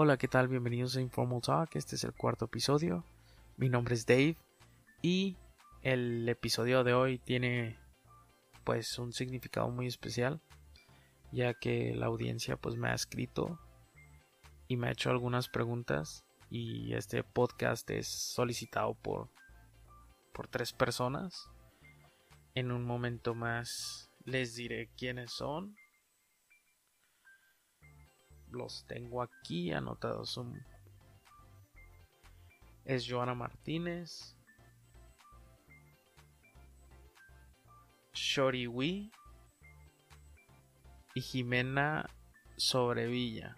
Hola, 0.00 0.16
¿qué 0.16 0.28
tal? 0.28 0.46
Bienvenidos 0.46 0.96
a 0.96 1.00
Informal 1.00 1.40
Talk. 1.40 1.74
Este 1.74 1.96
es 1.96 2.04
el 2.04 2.12
cuarto 2.12 2.44
episodio. 2.44 3.04
Mi 3.56 3.68
nombre 3.68 3.96
es 3.96 4.06
Dave 4.06 4.36
y 5.02 5.36
el 5.82 6.28
episodio 6.28 6.84
de 6.84 6.94
hoy 6.94 7.18
tiene 7.18 7.76
pues 8.62 8.96
un 9.00 9.12
significado 9.12 9.70
muy 9.70 9.88
especial 9.88 10.40
ya 11.32 11.52
que 11.52 11.96
la 11.96 12.06
audiencia 12.06 12.56
pues 12.56 12.76
me 12.76 12.90
ha 12.90 12.94
escrito 12.94 13.58
y 14.68 14.76
me 14.76 14.86
ha 14.86 14.92
hecho 14.92 15.10
algunas 15.10 15.48
preguntas 15.48 16.24
y 16.48 16.94
este 16.94 17.24
podcast 17.24 17.90
es 17.90 18.06
solicitado 18.06 18.94
por 18.94 19.32
por 20.32 20.46
tres 20.46 20.72
personas. 20.72 21.50
En 22.54 22.70
un 22.70 22.84
momento 22.84 23.34
más 23.34 24.12
les 24.24 24.54
diré 24.54 24.90
quiénes 24.96 25.32
son 25.32 25.74
los 28.50 28.84
tengo 28.86 29.22
aquí 29.22 29.72
anotados. 29.72 30.40
Es 32.84 33.06
Joana 33.08 33.34
Martínez, 33.34 34.36
Shori 38.14 38.66
Wee 38.66 39.12
y 41.14 41.20
Jimena 41.20 42.08
Sobrevilla. 42.56 43.56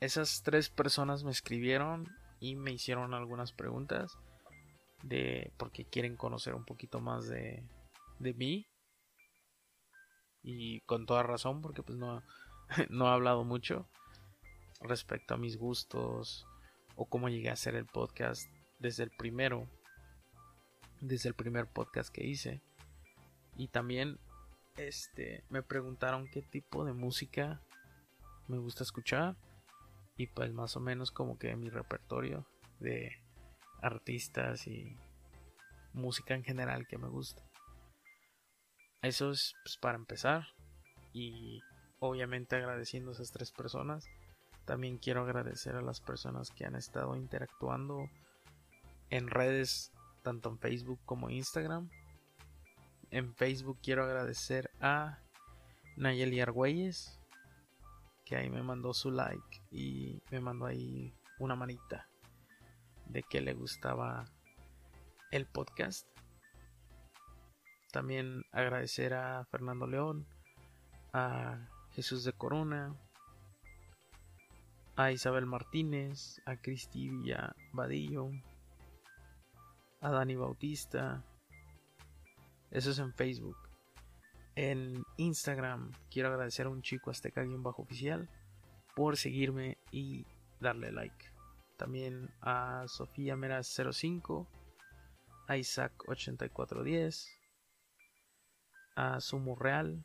Esas 0.00 0.42
tres 0.42 0.68
personas 0.68 1.24
me 1.24 1.30
escribieron 1.30 2.06
y 2.38 2.54
me 2.54 2.72
hicieron 2.72 3.14
algunas 3.14 3.52
preguntas 3.52 4.18
de 5.02 5.52
porque 5.56 5.84
quieren 5.84 6.16
conocer 6.16 6.54
un 6.54 6.64
poquito 6.64 7.00
más 7.00 7.26
de, 7.28 7.62
de 8.18 8.34
mí 8.34 8.66
y 10.46 10.80
con 10.82 11.06
toda 11.06 11.24
razón 11.24 11.60
porque 11.60 11.82
pues 11.82 11.98
no, 11.98 12.22
no 12.88 13.06
he 13.06 13.10
hablado 13.10 13.44
mucho 13.44 13.86
respecto 14.80 15.34
a 15.34 15.38
mis 15.38 15.58
gustos 15.58 16.46
o 16.94 17.04
cómo 17.06 17.28
llegué 17.28 17.50
a 17.50 17.54
hacer 17.54 17.74
el 17.74 17.84
podcast 17.84 18.48
desde 18.78 19.02
el 19.02 19.10
primero 19.10 19.68
desde 21.00 21.28
el 21.28 21.34
primer 21.34 21.66
podcast 21.66 22.10
que 22.10 22.24
hice. 22.24 22.62
Y 23.56 23.68
también 23.68 24.18
este 24.76 25.42
me 25.50 25.62
preguntaron 25.62 26.28
qué 26.28 26.42
tipo 26.42 26.84
de 26.84 26.92
música 26.92 27.60
me 28.46 28.58
gusta 28.58 28.84
escuchar 28.84 29.36
y 30.16 30.28
pues 30.28 30.52
más 30.52 30.76
o 30.76 30.80
menos 30.80 31.10
como 31.10 31.38
que 31.38 31.56
mi 31.56 31.70
repertorio 31.70 32.46
de 32.78 33.10
artistas 33.82 34.68
y 34.68 34.96
música 35.92 36.34
en 36.34 36.44
general 36.44 36.86
que 36.86 36.98
me 36.98 37.08
gusta 37.08 37.42
eso 39.06 39.30
es 39.30 39.54
pues, 39.62 39.76
para 39.76 39.96
empezar. 39.96 40.46
Y 41.12 41.62
obviamente 41.98 42.56
agradeciendo 42.56 43.10
a 43.10 43.14
esas 43.14 43.32
tres 43.32 43.52
personas. 43.52 44.08
También 44.64 44.98
quiero 44.98 45.22
agradecer 45.22 45.76
a 45.76 45.82
las 45.82 46.00
personas 46.00 46.50
que 46.50 46.64
han 46.64 46.74
estado 46.74 47.14
interactuando 47.16 48.10
en 49.10 49.28
redes, 49.28 49.92
tanto 50.22 50.48
en 50.48 50.58
Facebook 50.58 50.98
como 51.04 51.30
Instagram. 51.30 51.88
En 53.10 53.34
Facebook 53.34 53.78
quiero 53.82 54.02
agradecer 54.02 54.70
a 54.80 55.20
Nayeli 55.96 56.40
Argüelles, 56.40 57.18
que 58.24 58.36
ahí 58.36 58.50
me 58.50 58.62
mandó 58.62 58.92
su 58.92 59.12
like 59.12 59.62
y 59.70 60.20
me 60.30 60.40
mandó 60.40 60.66
ahí 60.66 61.14
una 61.38 61.54
manita 61.54 62.08
de 63.06 63.22
que 63.22 63.40
le 63.40 63.54
gustaba 63.54 64.24
el 65.30 65.46
podcast. 65.46 66.08
También 67.96 68.44
agradecer 68.52 69.14
a 69.14 69.46
Fernando 69.46 69.86
León, 69.86 70.26
a 71.14 71.66
Jesús 71.92 72.24
de 72.24 72.34
Corona, 72.34 72.94
a 74.96 75.12
Isabel 75.12 75.46
Martínez, 75.46 76.42
a 76.44 76.56
Cristi 76.56 77.08
Villa 77.08 77.56
Vadillo, 77.72 78.28
a 80.02 80.10
Dani 80.10 80.36
Bautista. 80.36 81.24
Eso 82.70 82.90
es 82.90 82.98
en 82.98 83.14
Facebook. 83.14 83.56
En 84.56 85.02
Instagram 85.16 85.90
quiero 86.10 86.28
agradecer 86.28 86.66
a 86.66 86.68
un 86.68 86.82
chico 86.82 87.10
azteca 87.10 87.42
bajo 87.46 87.80
oficial 87.80 88.28
por 88.94 89.16
seguirme 89.16 89.78
y 89.90 90.26
darle 90.60 90.92
like. 90.92 91.30
También 91.78 92.28
a 92.42 92.84
Sofía 92.88 93.36
Meras 93.36 93.74
05, 93.74 94.46
a 95.48 95.56
Isaac 95.56 95.94
8410, 96.08 97.45
a 98.96 99.20
Sumo 99.20 99.54
Real, 99.54 100.04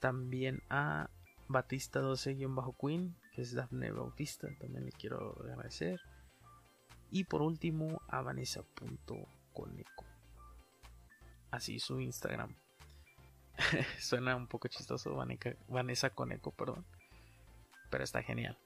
también 0.00 0.62
a 0.68 1.08
Batista 1.48 2.00
12-Queen, 2.00 3.16
que 3.32 3.42
es 3.42 3.54
Daphne 3.54 3.90
Bautista, 3.92 4.48
también 4.58 4.84
le 4.84 4.92
quiero 4.92 5.36
agradecer. 5.40 6.00
Y 7.10 7.24
por 7.24 7.42
último 7.42 8.02
a 8.08 8.22
Vanessa.coneco. 8.22 10.04
Así 11.50 11.78
su 11.78 12.00
Instagram. 12.00 12.56
Suena 14.00 14.34
un 14.34 14.48
poco 14.48 14.68
chistoso, 14.68 15.16
Vanessa 15.68 16.10
Coneco, 16.10 16.50
perdón. 16.50 16.84
Pero 17.90 18.02
está 18.02 18.22
genial. 18.22 18.58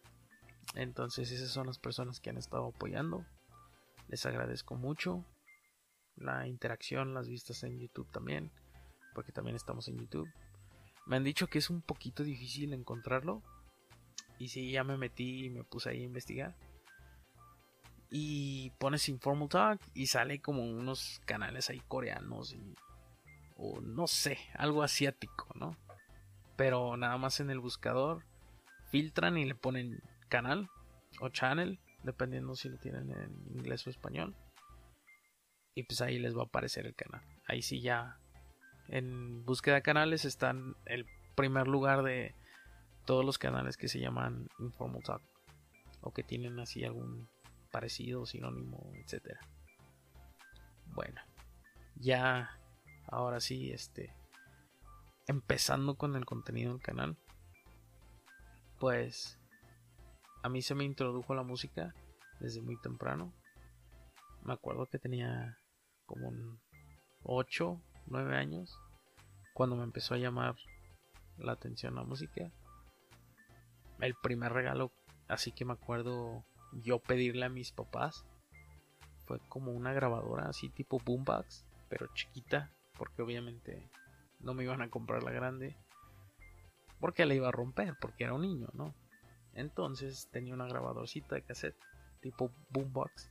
Entonces 0.74 1.30
esas 1.30 1.50
son 1.50 1.66
las 1.66 1.78
personas 1.78 2.20
que 2.20 2.30
han 2.30 2.38
estado 2.38 2.68
apoyando. 2.68 3.26
Les 4.08 4.24
agradezco 4.24 4.76
mucho 4.76 5.24
la 6.20 6.46
interacción, 6.46 7.14
las 7.14 7.28
vistas 7.28 7.62
en 7.62 7.78
YouTube 7.78 8.10
también, 8.10 8.50
porque 9.14 9.32
también 9.32 9.56
estamos 9.56 9.88
en 9.88 9.98
YouTube. 9.98 10.28
Me 11.06 11.16
han 11.16 11.24
dicho 11.24 11.46
que 11.46 11.58
es 11.58 11.70
un 11.70 11.80
poquito 11.80 12.22
difícil 12.22 12.72
encontrarlo. 12.72 13.42
Y 14.38 14.48
si 14.48 14.70
ya 14.70 14.84
me 14.84 14.96
metí 14.96 15.46
y 15.46 15.50
me 15.50 15.64
puse 15.64 15.90
ahí 15.90 16.02
a 16.02 16.06
investigar. 16.06 16.54
Y 18.10 18.70
pones 18.78 19.08
Informal 19.08 19.48
Talk 19.48 19.80
y 19.94 20.06
sale 20.06 20.40
como 20.40 20.64
unos 20.64 21.20
canales 21.26 21.68
ahí 21.68 21.80
coreanos 21.88 22.56
o 23.56 23.80
no 23.80 24.06
sé, 24.06 24.38
algo 24.54 24.82
asiático, 24.82 25.48
¿no? 25.54 25.76
Pero 26.56 26.96
nada 26.96 27.18
más 27.18 27.40
en 27.40 27.50
el 27.50 27.58
buscador 27.58 28.24
filtran 28.90 29.36
y 29.36 29.44
le 29.44 29.54
ponen 29.54 30.00
canal 30.28 30.70
o 31.20 31.28
channel, 31.28 31.80
dependiendo 32.02 32.54
si 32.54 32.68
lo 32.68 32.78
tienen 32.78 33.10
en 33.10 33.56
inglés 33.56 33.86
o 33.86 33.90
español 33.90 34.34
y 35.78 35.84
pues 35.84 36.00
ahí 36.00 36.18
les 36.18 36.36
va 36.36 36.42
a 36.42 36.46
aparecer 36.46 36.86
el 36.86 36.96
canal. 36.96 37.22
Ahí 37.46 37.62
sí 37.62 37.80
ya 37.80 38.18
en 38.88 39.44
búsqueda 39.44 39.76
de 39.76 39.82
canales 39.82 40.24
están 40.24 40.74
el 40.86 41.06
primer 41.36 41.68
lugar 41.68 42.02
de 42.02 42.34
todos 43.06 43.24
los 43.24 43.38
canales 43.38 43.76
que 43.76 43.86
se 43.86 44.00
llaman 44.00 44.48
Informal 44.58 45.04
Talk 45.04 45.22
o 46.00 46.12
que 46.12 46.24
tienen 46.24 46.58
así 46.58 46.84
algún 46.84 47.28
parecido, 47.70 48.26
sinónimo, 48.26 48.90
etcétera. 48.96 49.38
Bueno, 50.86 51.20
ya 51.94 52.58
ahora 53.06 53.38
sí, 53.38 53.70
este 53.70 54.12
empezando 55.28 55.94
con 55.94 56.16
el 56.16 56.24
contenido 56.24 56.72
del 56.72 56.82
canal, 56.82 57.16
pues 58.80 59.38
a 60.42 60.48
mí 60.48 60.60
se 60.60 60.74
me 60.74 60.82
introdujo 60.82 61.36
la 61.36 61.44
música 61.44 61.94
desde 62.40 62.62
muy 62.62 62.80
temprano. 62.80 63.32
Me 64.42 64.54
acuerdo 64.54 64.86
que 64.86 64.98
tenía 64.98 65.56
como 66.08 66.32
8, 67.22 67.80
9 68.06 68.36
años, 68.36 68.76
cuando 69.52 69.76
me 69.76 69.84
empezó 69.84 70.14
a 70.14 70.18
llamar 70.18 70.56
la 71.36 71.52
atención 71.52 71.94
la 71.94 72.02
música. 72.02 72.50
El 74.00 74.14
primer 74.14 74.52
regalo, 74.52 74.90
así 75.28 75.52
que 75.52 75.64
me 75.64 75.74
acuerdo 75.74 76.44
yo 76.72 76.98
pedirle 76.98 77.44
a 77.44 77.50
mis 77.50 77.72
papás, 77.72 78.24
fue 79.26 79.38
como 79.48 79.72
una 79.72 79.92
grabadora 79.92 80.48
así 80.48 80.70
tipo 80.70 80.98
boombox, 80.98 81.64
pero 81.88 82.08
chiquita, 82.14 82.72
porque 82.96 83.22
obviamente 83.22 83.88
no 84.40 84.54
me 84.54 84.64
iban 84.64 84.80
a 84.80 84.90
comprar 84.90 85.22
la 85.22 85.32
grande, 85.32 85.76
porque 86.98 87.26
la 87.26 87.34
iba 87.34 87.48
a 87.48 87.52
romper, 87.52 87.96
porque 88.00 88.24
era 88.24 88.34
un 88.34 88.42
niño, 88.42 88.68
¿no? 88.72 88.94
Entonces 89.52 90.28
tenía 90.30 90.54
una 90.54 90.66
grabadorcita 90.66 91.34
de 91.34 91.42
cassette 91.42 91.76
tipo 92.20 92.50
boombox. 92.70 93.30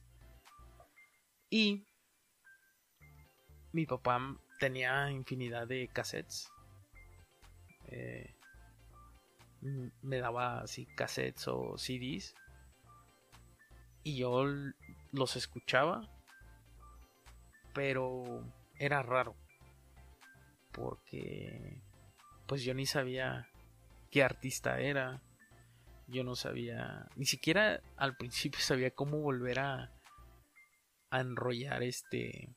Y 1.50 1.88
mi 3.78 3.86
papá 3.86 4.20
tenía 4.58 5.12
infinidad 5.12 5.68
de 5.68 5.88
cassettes. 5.88 6.52
Eh, 7.86 8.34
me 10.02 10.18
daba 10.18 10.62
así 10.62 10.88
cassettes 10.88 11.48
o 11.48 11.78
CDs. 11.78 12.34
Y 14.02 14.18
yo 14.18 14.46
los 15.12 15.36
escuchaba. 15.36 16.10
Pero 17.76 18.44
era 18.80 19.04
raro. 19.04 19.36
Porque 20.72 21.80
pues 22.48 22.64
yo 22.64 22.74
ni 22.74 22.88
sabía 22.88 23.48
qué 24.10 24.24
artista 24.24 24.80
era. 24.80 25.22
Yo 26.08 26.24
no 26.24 26.36
sabía, 26.36 27.10
ni 27.16 27.26
siquiera 27.26 27.84
al 27.96 28.18
principio 28.18 28.60
sabía 28.62 28.90
cómo 28.90 29.20
volver 29.20 29.60
a, 29.60 29.92
a 31.12 31.20
enrollar 31.20 31.84
este 31.84 32.57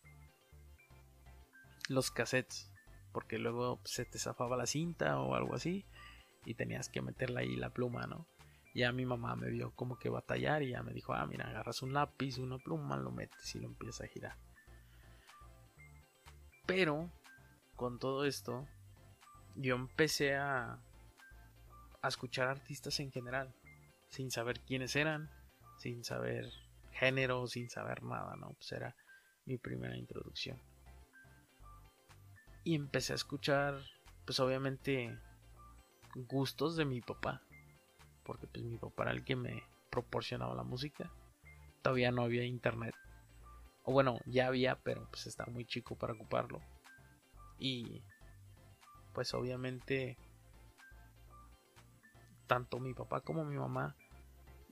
los 1.91 2.11
cassettes. 2.13 2.71
porque 3.13 3.39
luego 3.39 3.81
se 3.85 4.05
te 4.05 4.21
zafaba 4.21 4.57
la 4.57 4.67
cinta 4.67 5.19
o 5.19 5.35
algo 5.35 5.57
así 5.57 5.85
y 6.45 6.55
tenías 6.55 6.89
que 6.89 7.03
meterla 7.03 7.41
ahí 7.41 7.57
la 7.57 7.71
pluma, 7.71 8.07
¿no? 8.07 8.29
Ya 8.73 8.93
mi 8.93 9.05
mamá 9.05 9.35
me 9.35 9.51
vio 9.51 9.73
como 9.75 9.99
que 9.99 10.09
batallar 10.09 10.63
y 10.63 10.71
ya 10.71 10.85
me 10.85 10.93
dijo, 10.93 11.13
ah, 11.13 11.27
mira, 11.27 11.49
agarras 11.49 11.83
un 11.83 11.93
lápiz, 11.93 12.39
una 12.39 12.59
pluma, 12.59 12.97
lo 12.97 13.11
metes 13.11 13.53
y 13.57 13.59
lo 13.59 13.67
empiezas 13.67 14.03
a 14.03 14.07
girar. 14.07 14.37
Pero, 16.67 17.11
con 17.75 17.99
todo 17.99 18.25
esto, 18.25 18.69
yo 19.57 19.75
empecé 19.75 20.37
a, 20.37 20.79
a 22.01 22.09
escuchar 22.09 22.47
artistas 22.47 23.01
en 23.01 23.11
general, 23.11 23.53
sin 24.09 24.31
saber 24.31 24.61
quiénes 24.61 24.95
eran, 24.95 25.29
sin 25.79 26.05
saber 26.05 26.49
género, 26.93 27.49
sin 27.49 27.69
saber 27.69 28.05
nada, 28.05 28.37
¿no? 28.37 28.53
Pues 28.53 28.71
era 28.71 28.95
mi 29.47 29.59
primera 29.59 29.97
introducción. 29.97 30.70
Y 32.65 32.75
empecé 32.75 33.13
a 33.13 33.17
escuchar, 33.17 33.81
pues 34.25 34.39
obviamente, 34.41 35.19
gustos 36.15 36.77
de 36.77 36.85
mi 36.85 37.01
papá. 37.01 37.43
Porque 38.25 38.47
pues 38.47 38.65
mi 38.65 38.77
papá 38.77 39.05
era 39.05 39.13
el 39.13 39.25
que 39.25 39.37
me 39.37 39.63
proporcionaba 39.91 40.55
la 40.55 40.63
música. 40.63 41.11
Todavía 41.83 42.13
no 42.13 42.23
había 42.23 42.45
internet. 42.45 42.95
O 43.85 43.93
bueno, 43.93 44.19
ya 44.27 44.47
había, 44.47 44.77
pero 44.77 45.07
pues 45.11 45.27
estaba 45.27 45.51
muy 45.51 45.65
chico 45.65 45.97
para 45.97 46.13
ocuparlo. 46.13 46.61
Y 47.59 48.03
pues 49.13 49.35
obviamente 49.35 50.17
tanto 52.47 52.81
mi 52.81 52.95
papá 52.95 53.21
como 53.21 53.45
mi 53.45 53.57
mamá 53.57 53.95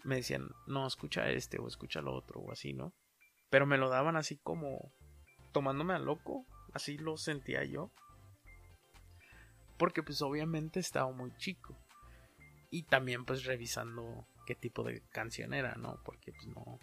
me 0.02 0.16
decían, 0.16 0.48
no, 0.66 0.86
escucha 0.86 1.28
este 1.30 1.58
o 1.58 1.68
escucha 1.68 2.00
lo 2.00 2.14
otro 2.14 2.40
o 2.40 2.50
así, 2.50 2.72
¿no? 2.72 2.92
Pero 3.50 3.66
me 3.66 3.78
lo 3.78 3.88
daban 3.88 4.16
así 4.16 4.36
como 4.36 4.92
tomándome 5.52 5.94
a 5.94 5.98
loco, 5.98 6.44
así 6.78 6.96
lo 6.96 7.16
sentía 7.16 7.64
yo. 7.64 7.90
Porque 9.76 10.02
pues 10.02 10.22
obviamente 10.22 10.80
estaba 10.80 11.12
muy 11.12 11.36
chico. 11.36 11.76
Y 12.70 12.84
también 12.84 13.24
pues 13.24 13.44
revisando 13.44 14.26
qué 14.46 14.54
tipo 14.54 14.82
de 14.82 15.02
canción 15.10 15.54
era, 15.54 15.74
¿no? 15.74 16.00
Porque 16.04 16.32
pues 16.32 16.46
no... 16.46 16.78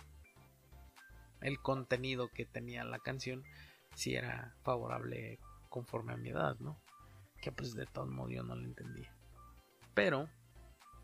El 1.41 1.59
contenido 1.59 2.29
que 2.29 2.45
tenía 2.45 2.83
la 2.83 2.99
canción 2.99 3.43
si 3.95 4.15
era 4.15 4.55
favorable 4.63 5.39
conforme 5.69 6.13
a 6.13 6.17
mi 6.17 6.29
edad, 6.29 6.57
¿no? 6.59 6.79
Que 7.41 7.51
pues 7.51 7.73
de 7.73 7.85
todo 7.85 8.05
modo 8.07 8.29
yo 8.29 8.43
no 8.43 8.55
lo 8.55 8.63
entendía. 8.65 9.11
Pero 9.93 10.29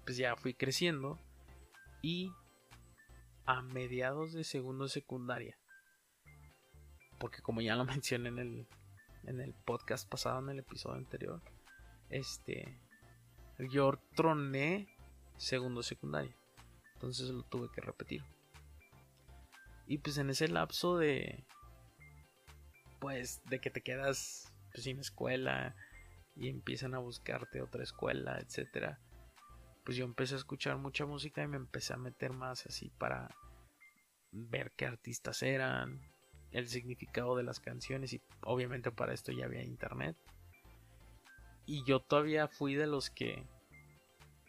pues 0.06 0.18
ya 0.18 0.36
fui 0.36 0.54
creciendo 0.54 1.20
y 2.02 2.32
a 3.46 3.62
mediados 3.62 4.34
de 4.34 4.44
segundo 4.44 4.88
secundaria. 4.88 5.58
Porque 7.20 7.42
como 7.42 7.62
ya 7.62 7.76
lo 7.76 7.86
mencioné 7.86 8.30
en 8.30 8.40
el, 8.40 8.68
en 9.26 9.40
el 9.40 9.54
podcast 9.54 10.10
pasado, 10.10 10.40
en 10.40 10.50
el 10.50 10.60
episodio 10.60 10.98
anterior, 10.98 11.42
este, 12.10 12.80
yo 13.70 14.00
troné 14.16 14.88
segundo 15.38 15.84
secundaria. 15.84 16.36
Entonces 16.94 17.30
lo 17.30 17.44
tuve 17.44 17.70
que 17.74 17.82
repetir. 17.82 18.24
Y 19.88 19.98
pues 19.98 20.18
en 20.18 20.30
ese 20.30 20.48
lapso 20.48 20.98
de, 20.98 21.46
pues, 23.00 23.42
de 23.46 23.60
que 23.60 23.70
te 23.70 23.82
quedas 23.82 24.54
pues, 24.72 24.84
sin 24.84 25.00
escuela 25.00 25.76
y 26.36 26.50
empiezan 26.50 26.94
a 26.94 27.00
buscarte 27.00 27.62
otra 27.62 27.84
escuela, 27.84 28.40
etcétera 28.40 29.00
pues 29.84 29.98
yo 29.98 30.06
empecé 30.06 30.36
a 30.36 30.38
escuchar 30.38 30.78
mucha 30.78 31.06
música 31.06 31.44
y 31.44 31.48
me 31.48 31.58
empecé 31.58 31.94
a 31.94 31.98
meter 31.98 32.34
más 32.34 32.66
así 32.66 32.90
para 32.98 33.36
ver 34.32 34.72
qué 34.78 34.86
artistas 34.86 35.42
eran, 35.44 36.02
el 36.52 36.68
significado 36.68 37.36
de 37.36 37.44
las 37.44 37.60
canciones 37.60 38.14
y 38.14 38.22
obviamente 38.42 38.92
para 38.92 39.14
esto 39.14 39.32
ya 39.32 39.46
había 39.46 39.64
internet. 39.64 40.16
Y 41.66 41.84
yo 41.86 42.00
todavía 42.00 42.48
fui 42.48 42.76
de 42.76 42.88
los 42.88 43.10
que 43.10 43.46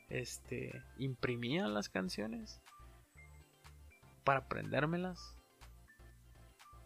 este 0.08 0.82
imprimía 0.98 1.66
las 1.68 1.88
canciones 1.88 2.60
para 4.24 4.40
aprendérmelas. 4.40 5.36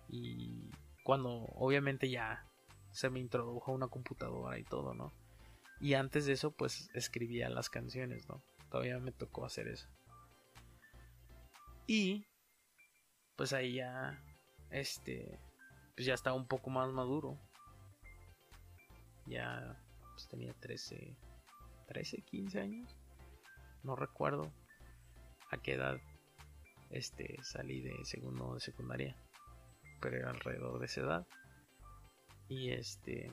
Y 0.08 0.70
cuando 1.04 1.30
obviamente 1.54 2.10
ya 2.10 2.46
se 2.90 3.10
me 3.10 3.20
introdujo 3.20 3.72
una 3.72 3.88
computadora 3.88 4.58
y 4.58 4.64
todo, 4.64 4.94
¿no? 4.94 5.12
Y 5.80 5.94
antes 5.94 6.26
de 6.26 6.32
eso, 6.32 6.50
pues 6.52 6.88
escribía 6.94 7.48
las 7.50 7.68
canciones, 7.68 8.28
¿no? 8.28 8.42
Todavía 8.70 8.98
me 8.98 9.12
tocó 9.12 9.44
hacer 9.44 9.68
eso. 9.68 9.88
Y 11.86 12.26
pues 13.36 13.52
ahí 13.52 13.74
ya, 13.74 14.22
este, 14.70 15.38
pues 15.94 16.06
ya 16.06 16.14
estaba 16.14 16.36
un 16.36 16.46
poco 16.46 16.70
más 16.70 16.90
maduro. 16.92 17.38
Ya 19.26 19.76
pues 20.12 20.28
tenía 20.28 20.54
13, 20.54 21.16
13, 21.88 22.22
15 22.22 22.60
años. 22.60 22.96
No 23.82 23.96
recuerdo 23.96 24.52
a 25.50 25.58
qué 25.58 25.74
edad 25.74 25.98
este 26.90 27.36
salí 27.42 27.80
de 27.80 28.04
segundo 28.04 28.54
de 28.54 28.60
secundaria. 28.60 29.16
Pero 30.00 30.16
era 30.16 30.30
alrededor 30.30 30.78
de 30.78 30.86
esa 30.86 31.00
edad. 31.00 31.26
Y 32.48 32.70
este 32.70 33.30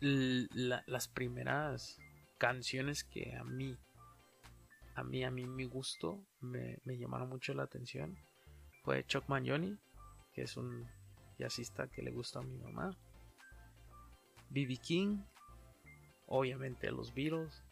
las 0.00 1.08
primeras 1.08 1.98
canciones 2.38 3.04
que 3.04 3.34
a 3.36 3.44
mí, 3.44 3.76
a 4.94 5.02
mí, 5.02 5.24
a 5.24 5.30
mí 5.30 5.46
mi 5.46 5.64
gusto 5.64 6.26
me, 6.40 6.78
llamaron 6.84 7.28
mucho 7.28 7.54
la 7.54 7.62
atención 7.62 8.18
fue 8.84 9.04
Chuck 9.06 9.28
Mangione, 9.28 9.78
que 10.32 10.42
es 10.42 10.56
un 10.58 10.86
jazzista 11.38 11.88
que 11.88 12.02
le 12.02 12.10
gusta 12.10 12.40
a 12.40 12.42
mi 12.42 12.58
mamá. 12.58 12.96
B.B. 14.50 14.76
King, 14.76 15.22
obviamente 16.26 16.90
los 16.90 17.14
Beatles, 17.14 17.64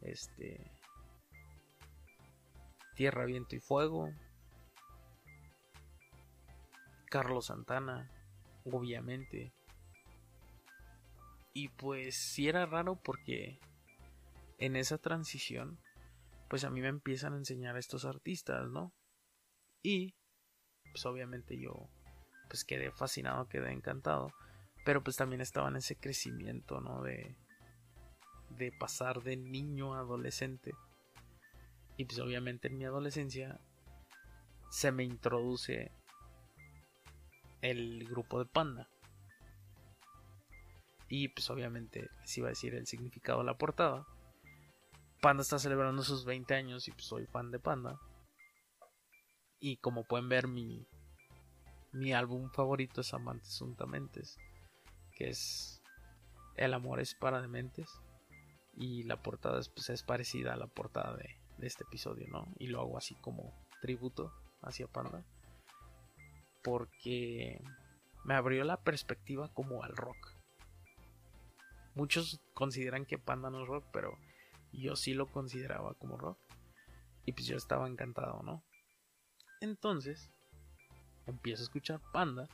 este, 0.00 0.70
Tierra, 2.94 3.24
Viento 3.24 3.56
y 3.56 3.60
Fuego, 3.60 4.14
Carlos 7.10 7.46
Santana, 7.46 8.08
obviamente, 8.64 9.52
y 11.52 11.68
pues 11.70 12.16
sí 12.16 12.48
era 12.48 12.64
raro 12.66 12.94
porque 12.94 13.58
en 14.58 14.76
esa 14.76 14.98
transición, 14.98 15.80
pues 16.48 16.62
a 16.62 16.70
mí 16.70 16.80
me 16.80 16.88
empiezan 16.88 17.34
a 17.34 17.38
enseñar 17.38 17.74
a 17.74 17.80
estos 17.80 18.04
artistas, 18.04 18.70
¿no? 18.70 18.92
Y 19.82 20.14
pues 20.92 21.04
obviamente 21.06 21.58
yo 21.58 21.88
pues 22.48 22.64
quedé 22.64 22.90
fascinado, 22.90 23.48
quedé 23.48 23.72
encantado, 23.72 24.32
pero 24.84 25.02
pues 25.02 25.16
también 25.16 25.40
estaba 25.40 25.68
en 25.68 25.76
ese 25.76 25.96
crecimiento, 25.96 26.80
¿no? 26.80 27.02
De, 27.02 27.36
de 28.50 28.72
pasar 28.72 29.22
de 29.22 29.36
niño 29.36 29.94
a 29.94 30.00
adolescente. 30.00 30.72
Y 31.96 32.04
pues 32.04 32.18
obviamente 32.20 32.68
en 32.68 32.78
mi 32.78 32.84
adolescencia 32.84 33.60
se 34.70 34.92
me 34.92 35.04
introduce 35.04 35.90
el 37.60 38.06
grupo 38.08 38.38
de 38.38 38.46
Panda. 38.46 38.88
Y 41.08 41.28
pues 41.28 41.48
obviamente 41.50 42.08
les 42.20 42.38
iba 42.38 42.48
a 42.48 42.50
decir 42.50 42.74
el 42.74 42.86
significado 42.86 43.40
de 43.40 43.46
la 43.46 43.58
portada. 43.58 44.06
Panda 45.20 45.42
está 45.42 45.58
celebrando 45.58 46.02
sus 46.02 46.24
20 46.24 46.54
años 46.54 46.86
y 46.86 46.92
pues 46.92 47.06
soy 47.06 47.26
fan 47.26 47.50
de 47.50 47.58
Panda. 47.58 47.98
Y 49.60 49.78
como 49.78 50.04
pueden 50.04 50.28
ver 50.28 50.48
mi, 50.48 50.86
mi 51.92 52.12
álbum 52.12 52.50
favorito 52.50 53.00
es 53.00 53.12
Amantes 53.12 53.58
Juntamente 53.58 54.22
Que 55.16 55.30
es 55.30 55.82
El 56.56 56.74
amor 56.74 57.00
es 57.00 57.14
para 57.14 57.40
dementes. 57.40 57.90
Y 58.74 59.02
la 59.04 59.22
portada 59.22 59.58
es, 59.58 59.68
pues, 59.68 59.90
es 59.90 60.02
parecida 60.02 60.54
a 60.54 60.56
la 60.56 60.68
portada 60.68 61.16
de, 61.16 61.40
de 61.58 61.66
este 61.66 61.84
episodio, 61.84 62.28
¿no? 62.28 62.46
Y 62.58 62.68
lo 62.68 62.80
hago 62.80 62.96
así 62.96 63.16
como 63.16 63.52
tributo 63.80 64.32
hacia 64.62 64.86
Panda. 64.86 65.24
Porque 66.62 67.60
me 68.24 68.34
abrió 68.34 68.62
la 68.62 68.80
perspectiva 68.82 69.52
como 69.52 69.82
al 69.82 69.96
rock 69.96 70.38
Muchos 71.98 72.40
consideran 72.54 73.06
que 73.06 73.18
Panda 73.18 73.50
no 73.50 73.62
es 73.62 73.66
rock, 73.66 73.84
pero 73.92 74.16
yo 74.72 74.94
sí 74.94 75.14
lo 75.14 75.26
consideraba 75.26 75.94
como 75.94 76.16
rock. 76.16 76.38
Y 77.24 77.32
pues 77.32 77.48
yo 77.48 77.56
estaba 77.56 77.88
encantado, 77.88 78.40
¿no? 78.44 78.62
Entonces, 79.60 80.30
empiezo 81.26 81.62
a 81.62 81.64
escuchar 81.64 82.00
Panda. 82.12 82.48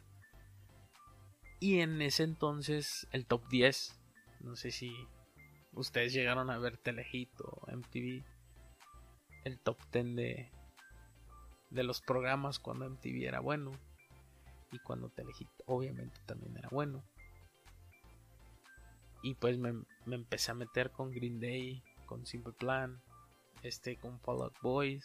Y 1.60 1.80
en 1.80 2.02
ese 2.02 2.24
entonces, 2.24 3.06
el 3.12 3.26
top 3.26 3.48
10, 3.48 3.98
no 4.40 4.56
sé 4.56 4.70
si 4.70 4.94
ustedes 5.72 6.12
llegaron 6.12 6.50
a 6.50 6.58
ver 6.58 6.76
Telehit 6.76 7.30
o 7.40 7.66
MTV, 7.72 8.24
el 9.44 9.58
top 9.60 9.78
10 9.92 10.16
de, 10.16 10.50
de 11.70 11.84
los 11.84 12.00
programas 12.00 12.58
cuando 12.58 12.88
MTV 12.88 13.26
era 13.26 13.40
bueno. 13.40 13.72
Y 14.72 14.78
cuando 14.80 15.08
Telehit 15.08 15.48
obviamente 15.66 16.20
también 16.26 16.56
era 16.56 16.68
bueno. 16.68 17.04
Y 19.24 19.34
pues 19.36 19.56
me, 19.56 19.72
empecé 20.06 20.50
a 20.50 20.54
meter 20.54 20.90
con 20.90 21.10
Green 21.10 21.40
Day, 21.40 21.82
con 22.04 22.26
Simple 22.26 22.52
Plan, 22.52 23.00
este, 23.62 23.96
con 23.96 24.20
Fall 24.20 24.42
Out 24.42 24.60
Boys. 24.60 25.02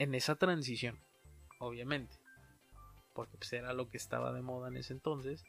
En 0.00 0.14
esa 0.14 0.34
transición, 0.36 0.98
obviamente. 1.58 2.16
Porque 3.12 3.36
pues 3.36 3.52
era 3.52 3.74
lo 3.74 3.90
que 3.90 3.98
estaba 3.98 4.32
de 4.32 4.40
moda 4.40 4.68
en 4.68 4.78
ese 4.78 4.94
entonces. 4.94 5.44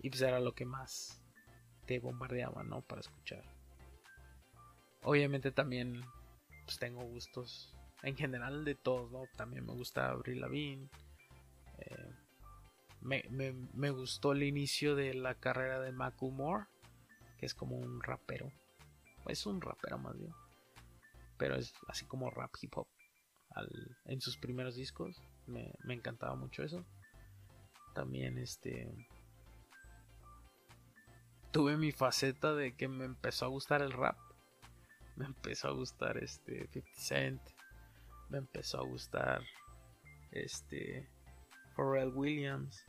Y 0.00 0.10
pues 0.10 0.20
era 0.22 0.40
lo 0.40 0.52
que 0.52 0.64
más 0.64 1.22
te 1.86 2.00
bombardeaba, 2.00 2.64
¿no? 2.64 2.82
Para 2.82 3.02
escuchar. 3.02 3.44
Obviamente 5.04 5.52
también 5.52 6.04
pues 6.64 6.80
tengo 6.80 7.04
gustos 7.04 7.72
en 8.02 8.16
general 8.16 8.64
de 8.64 8.74
todos, 8.74 9.12
¿no? 9.12 9.28
También 9.36 9.64
me 9.64 9.74
gusta 9.74 10.08
Abril 10.08 10.40
Lavigne. 10.40 10.88
Eh, 11.78 12.12
me, 13.00 13.90
gustó 13.90 14.32
el 14.32 14.42
inicio 14.42 14.96
de 14.96 15.14
la 15.14 15.36
carrera 15.36 15.78
de 15.78 15.92
Moore 15.92 16.66
que 17.38 17.46
es 17.46 17.54
como 17.54 17.76
un 17.76 18.02
rapero. 18.02 18.50
Es 19.28 19.46
un 19.46 19.60
rapero 19.60 19.98
más 19.98 20.18
bien. 20.18 20.34
Pero 21.38 21.54
es 21.54 21.72
así 21.86 22.06
como 22.06 22.28
rap 22.30 22.52
hip 22.60 22.76
hop. 22.76 22.88
En 24.04 24.20
sus 24.20 24.36
primeros 24.36 24.76
discos. 24.76 25.20
Me, 25.46 25.72
me 25.84 25.94
encantaba 25.94 26.34
mucho 26.34 26.62
eso. 26.62 26.84
También 27.94 28.38
este 28.38 28.92
tuve 31.54 31.76
mi 31.76 31.92
faceta 31.92 32.52
de 32.52 32.74
que 32.74 32.88
me 32.88 33.04
empezó 33.04 33.44
a 33.44 33.48
gustar 33.48 33.80
el 33.80 33.92
rap. 33.92 34.18
Me 35.14 35.24
empezó 35.24 35.68
a 35.68 35.72
gustar 35.72 36.16
este 36.16 36.66
50 36.72 36.90
Cent. 36.96 37.40
Me 38.28 38.38
empezó 38.38 38.80
a 38.80 38.84
gustar 38.84 39.40
este 40.32 41.08
Pharrell 41.76 42.08
Williams, 42.08 42.84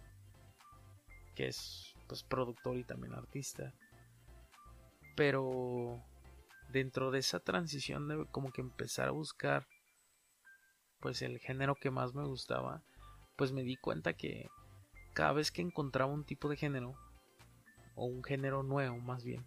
que 1.35 1.49
es 1.49 1.93
pues 2.07 2.23
productor 2.23 2.77
y 2.77 2.83
también 2.83 3.13
artista. 3.13 3.71
Pero 5.15 6.03
dentro 6.69 7.11
de 7.11 7.19
esa 7.19 7.39
transición 7.39 8.07
de 8.07 8.25
como 8.31 8.51
que 8.51 8.61
empezar 8.61 9.09
a 9.09 9.11
buscar 9.11 9.67
pues 10.99 11.21
el 11.21 11.39
género 11.39 11.75
que 11.75 11.91
más 11.91 12.13
me 12.13 12.23
gustaba, 12.23 12.81
pues 13.35 13.51
me 13.51 13.63
di 13.63 13.75
cuenta 13.75 14.13
que 14.13 14.49
cada 15.13 15.33
vez 15.33 15.51
que 15.51 15.61
encontraba 15.61 16.11
un 16.11 16.25
tipo 16.25 16.49
de 16.49 16.57
género 16.57 16.95
o 17.95 18.05
un 18.05 18.23
género 18.23 18.63
nuevo 18.63 18.97
más 18.97 19.23
bien 19.23 19.45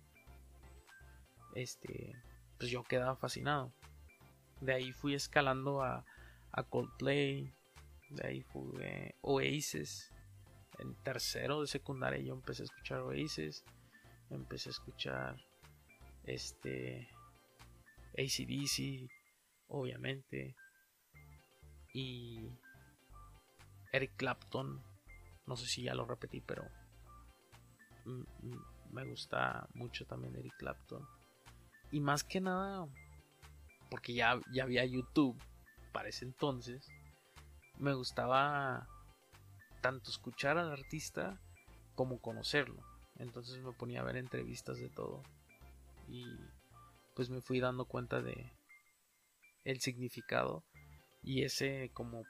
este 1.54 2.14
pues 2.58 2.70
yo 2.70 2.82
quedaba 2.82 3.16
fascinado. 3.16 3.72
De 4.60 4.74
ahí 4.74 4.92
fui 4.92 5.14
escalando 5.14 5.82
a, 5.82 6.04
a 6.50 6.62
Coldplay 6.64 7.52
de 8.10 8.26
ahí 8.26 8.42
fui 8.42 8.82
Oasis. 9.20 10.12
En 10.78 10.94
tercero 11.02 11.60
de 11.60 11.66
secundaria 11.66 12.20
yo 12.20 12.34
empecé 12.34 12.62
a 12.62 12.66
escuchar 12.66 13.00
Oasis 13.00 13.64
empecé 14.30 14.68
a 14.68 14.72
escuchar 14.72 15.36
este 16.24 17.08
ACDC 18.18 19.10
obviamente 19.68 20.54
y 21.92 22.48
Eric 23.92 24.12
Clapton 24.16 24.82
no 25.46 25.56
sé 25.56 25.66
si 25.66 25.82
ya 25.82 25.94
lo 25.94 26.04
repetí 26.04 26.40
pero 26.40 26.68
me 28.90 29.04
gusta 29.04 29.68
mucho 29.74 30.06
también 30.06 30.36
Eric 30.36 30.56
Clapton. 30.58 31.06
Y 31.90 32.00
más 32.00 32.24
que 32.24 32.40
nada, 32.40 32.86
porque 33.90 34.14
ya, 34.14 34.40
ya 34.52 34.64
había 34.64 34.84
YouTube 34.84 35.40
para 35.92 36.08
ese 36.08 36.24
entonces, 36.24 36.86
me 37.78 37.94
gustaba 37.94 38.86
tanto 39.80 40.10
escuchar 40.10 40.58
al 40.58 40.72
artista 40.72 41.40
como 41.94 42.20
conocerlo. 42.20 42.82
Entonces 43.16 43.62
me 43.62 43.72
ponía 43.72 44.00
a 44.00 44.04
ver 44.04 44.16
entrevistas 44.16 44.78
de 44.78 44.88
todo. 44.90 45.22
Y 46.08 46.24
pues 47.14 47.30
me 47.30 47.40
fui 47.40 47.60
dando 47.60 47.84
cuenta 47.84 48.22
de 48.22 48.52
el 49.64 49.80
significado 49.80 50.64
y 51.28 51.42
ese 51.42 51.90
como 51.92 52.24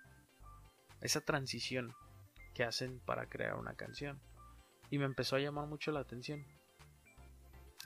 esa 1.01 1.21
transición 1.21 1.95
que 2.53 2.65
hacen 2.65 2.99
para 2.99 3.29
crear 3.29 3.55
una 3.55 3.75
canción 3.75 4.21
y 4.91 4.99
me 4.99 5.05
empezó 5.05 5.37
a 5.37 5.39
llamar 5.39 5.69
mucho 5.69 5.93
la 5.93 6.01
atención. 6.01 6.45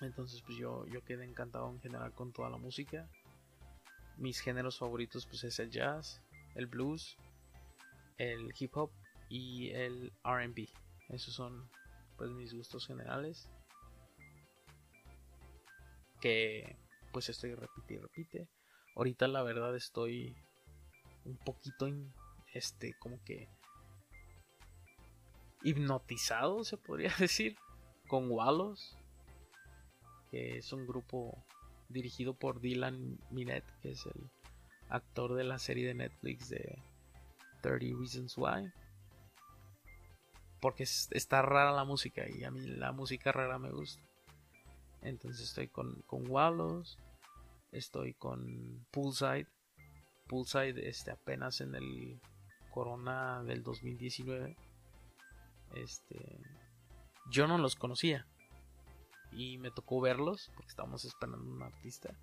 Entonces 0.00 0.40
pues 0.40 0.56
yo, 0.56 0.86
yo 0.86 1.04
quedé 1.04 1.26
encantado 1.26 1.68
en 1.70 1.82
general 1.82 2.14
con 2.14 2.32
toda 2.32 2.48
la 2.48 2.56
música. 2.56 3.10
Mis 4.16 4.40
géneros 4.40 4.78
favoritos 4.78 5.26
pues 5.26 5.44
es 5.44 5.58
el 5.58 5.70
jazz, 5.70 6.22
el 6.54 6.66
blues, 6.66 7.18
el 8.16 8.50
hip 8.58 8.74
hop 8.74 8.90
y 9.28 9.68
el 9.72 10.14
RB. 10.24 10.66
Esos 11.10 11.34
son 11.34 11.68
pues 12.16 12.30
mis 12.30 12.54
gustos 12.54 12.86
generales. 12.86 13.50
Que 16.22 16.74
pues 17.12 17.28
estoy 17.28 17.54
repite 17.54 17.94
y 17.94 17.98
repite. 17.98 18.48
Ahorita 18.96 19.28
la 19.28 19.42
verdad 19.42 19.76
estoy 19.76 20.34
un 21.24 21.36
poquito 21.36 21.88
este 22.52 22.94
como 22.98 23.22
que 23.24 23.48
hipnotizado, 25.62 26.64
se 26.64 26.76
podría 26.76 27.12
decir, 27.18 27.56
con 28.08 28.30
Wallos, 28.30 28.96
que 30.30 30.58
es 30.58 30.72
un 30.72 30.86
grupo 30.86 31.44
dirigido 31.88 32.34
por 32.34 32.60
Dylan 32.60 33.18
Minet, 33.30 33.64
que 33.80 33.92
es 33.92 34.06
el 34.06 34.30
actor 34.88 35.34
de 35.34 35.44
la 35.44 35.58
serie 35.58 35.86
de 35.86 35.94
Netflix 35.94 36.48
de 36.48 36.78
30 37.62 37.98
Reasons 37.98 38.36
Why. 38.36 38.72
Porque 40.60 40.84
está 40.84 41.42
rara 41.42 41.72
la 41.72 41.84
música 41.84 42.24
y 42.28 42.44
a 42.44 42.50
mí 42.50 42.60
la 42.60 42.92
música 42.92 43.32
rara 43.32 43.58
me 43.58 43.70
gusta. 43.70 44.02
Entonces 45.02 45.48
estoy 45.48 45.68
con, 45.68 46.02
con 46.02 46.30
Wallows, 46.30 46.98
estoy 47.72 48.14
con 48.14 48.86
Poolside. 48.92 49.48
Poolside 50.32 50.88
este, 50.88 51.10
apenas 51.10 51.60
en 51.60 51.74
el 51.74 52.18
Corona 52.70 53.42
del 53.42 53.62
2019 53.62 54.56
este, 55.74 56.40
yo 57.30 57.46
no 57.46 57.58
los 57.58 57.76
conocía 57.76 58.26
y 59.30 59.58
me 59.58 59.70
tocó 59.70 60.00
verlos 60.00 60.50
porque 60.54 60.70
estábamos 60.70 61.04
esperando 61.04 61.50
un 61.50 61.62
artista. 61.62 62.14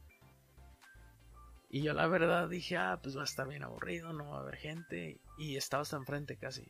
Y 1.70 1.84
yo 1.84 1.94
la 1.94 2.08
verdad 2.08 2.50
dije, 2.50 2.78
ah, 2.78 3.00
pues 3.02 3.16
va 3.16 3.22
a 3.22 3.26
estar 3.26 3.48
bien 3.48 3.64
aburrido, 3.64 4.12
no 4.12 4.32
va 4.32 4.38
a 4.38 4.42
haber 4.42 4.56
gente. 4.56 5.22
Y 5.38 5.56
estaba 5.56 5.82
hasta 5.82 5.98
enfrente 5.98 6.36
casi. 6.36 6.68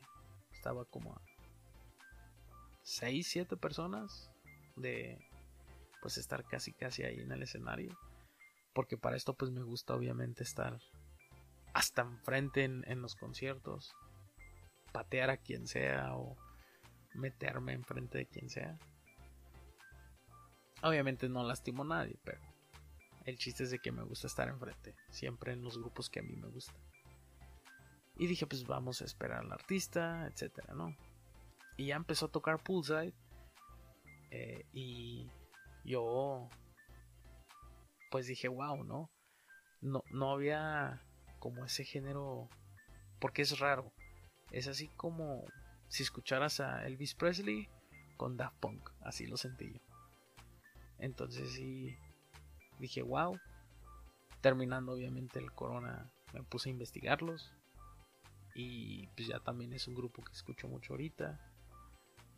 Estaba 0.52 0.84
como 0.84 1.14
a 1.14 1.22
6, 2.84 3.26
7 3.26 3.56
personas 3.56 4.30
de 4.76 5.18
pues 6.02 6.18
estar 6.18 6.44
casi 6.44 6.74
casi 6.74 7.04
ahí 7.04 7.20
en 7.22 7.32
el 7.32 7.44
escenario. 7.44 7.98
Porque 8.74 8.98
para 8.98 9.16
esto 9.16 9.34
pues 9.36 9.52
me 9.52 9.64
gusta 9.64 9.96
obviamente 9.96 10.44
estar 10.44 10.82
hasta 11.74 12.02
enfrente 12.02 12.64
en, 12.64 12.84
en 12.88 13.02
los 13.02 13.16
conciertos. 13.16 13.96
Patear 14.92 15.30
a 15.30 15.38
quien 15.38 15.68
sea 15.68 16.16
o 16.16 16.38
meterme 17.14 17.74
enfrente 17.74 18.18
de 18.18 18.26
quien 18.26 18.50
sea. 18.50 18.78
Obviamente 20.82 21.28
no 21.28 21.44
lastimo 21.44 21.84
a 21.84 21.88
nadie, 21.88 22.18
pero 22.24 22.40
el 23.26 23.38
chiste 23.38 23.64
es 23.64 23.72
de 23.72 23.80
que 23.80 23.92
me 23.92 24.04
gusta 24.04 24.28
estar 24.28 24.48
enfrente, 24.48 24.96
siempre 25.10 25.54
en 25.54 25.62
los 25.62 25.78
grupos 25.78 26.10
que 26.10 26.20
a 26.20 26.24
mí 26.24 26.36
me 26.36 26.48
gustan. 26.48 26.76
Y 28.16 28.28
dije, 28.28 28.48
pues 28.48 28.66
vamos 28.66 29.02
a 29.02 29.06
esperar 29.06 29.40
al 29.40 29.52
artista, 29.52 30.28
etcétera, 30.28 30.74
¿no? 30.74 30.96
Y 31.78 31.88
ya 31.88 31.96
empezó 31.96 32.26
a 32.26 32.32
tocar 32.32 32.62
Poolside. 32.62 33.14
Eh, 34.32 34.66
y 34.74 35.30
yo, 35.86 36.50
pues 38.12 38.28
dije, 38.28 38.48
wow, 38.50 38.84
¿no? 38.84 39.10
No, 39.82 40.04
no 40.12 40.32
había 40.32 41.02
como 41.40 41.66
ese 41.66 41.84
género, 41.84 42.50
porque 43.20 43.42
es 43.42 43.60
raro. 43.60 43.92
Es 44.52 44.68
así 44.68 44.88
como 44.90 45.46
si 45.88 46.04
escucharas 46.04 46.60
a 46.60 46.86
Elvis 46.86 47.16
Presley 47.16 47.70
con 48.18 48.38
Daft 48.38 48.58
Punk, 48.60 48.90
así 49.02 49.26
lo 49.26 49.38
sentí 49.38 49.74
yo. 49.74 49.80
Entonces 51.00 51.52
sí 51.54 51.98
dije, 52.80 53.02
wow. 53.02 53.40
Terminando 54.42 54.94
obviamente 54.94 55.40
el 55.40 55.52
corona, 55.52 56.10
me 56.34 56.44
puse 56.44 56.70
a 56.70 56.72
investigarlos. 56.72 57.54
Y 58.56 59.08
pues 59.08 59.28
ya 59.28 59.40
también 59.40 59.74
es 59.74 59.88
un 59.88 59.96
grupo 59.96 60.24
que 60.24 60.34
escucho 60.34 60.68
mucho 60.68 60.94
ahorita. 60.94 61.40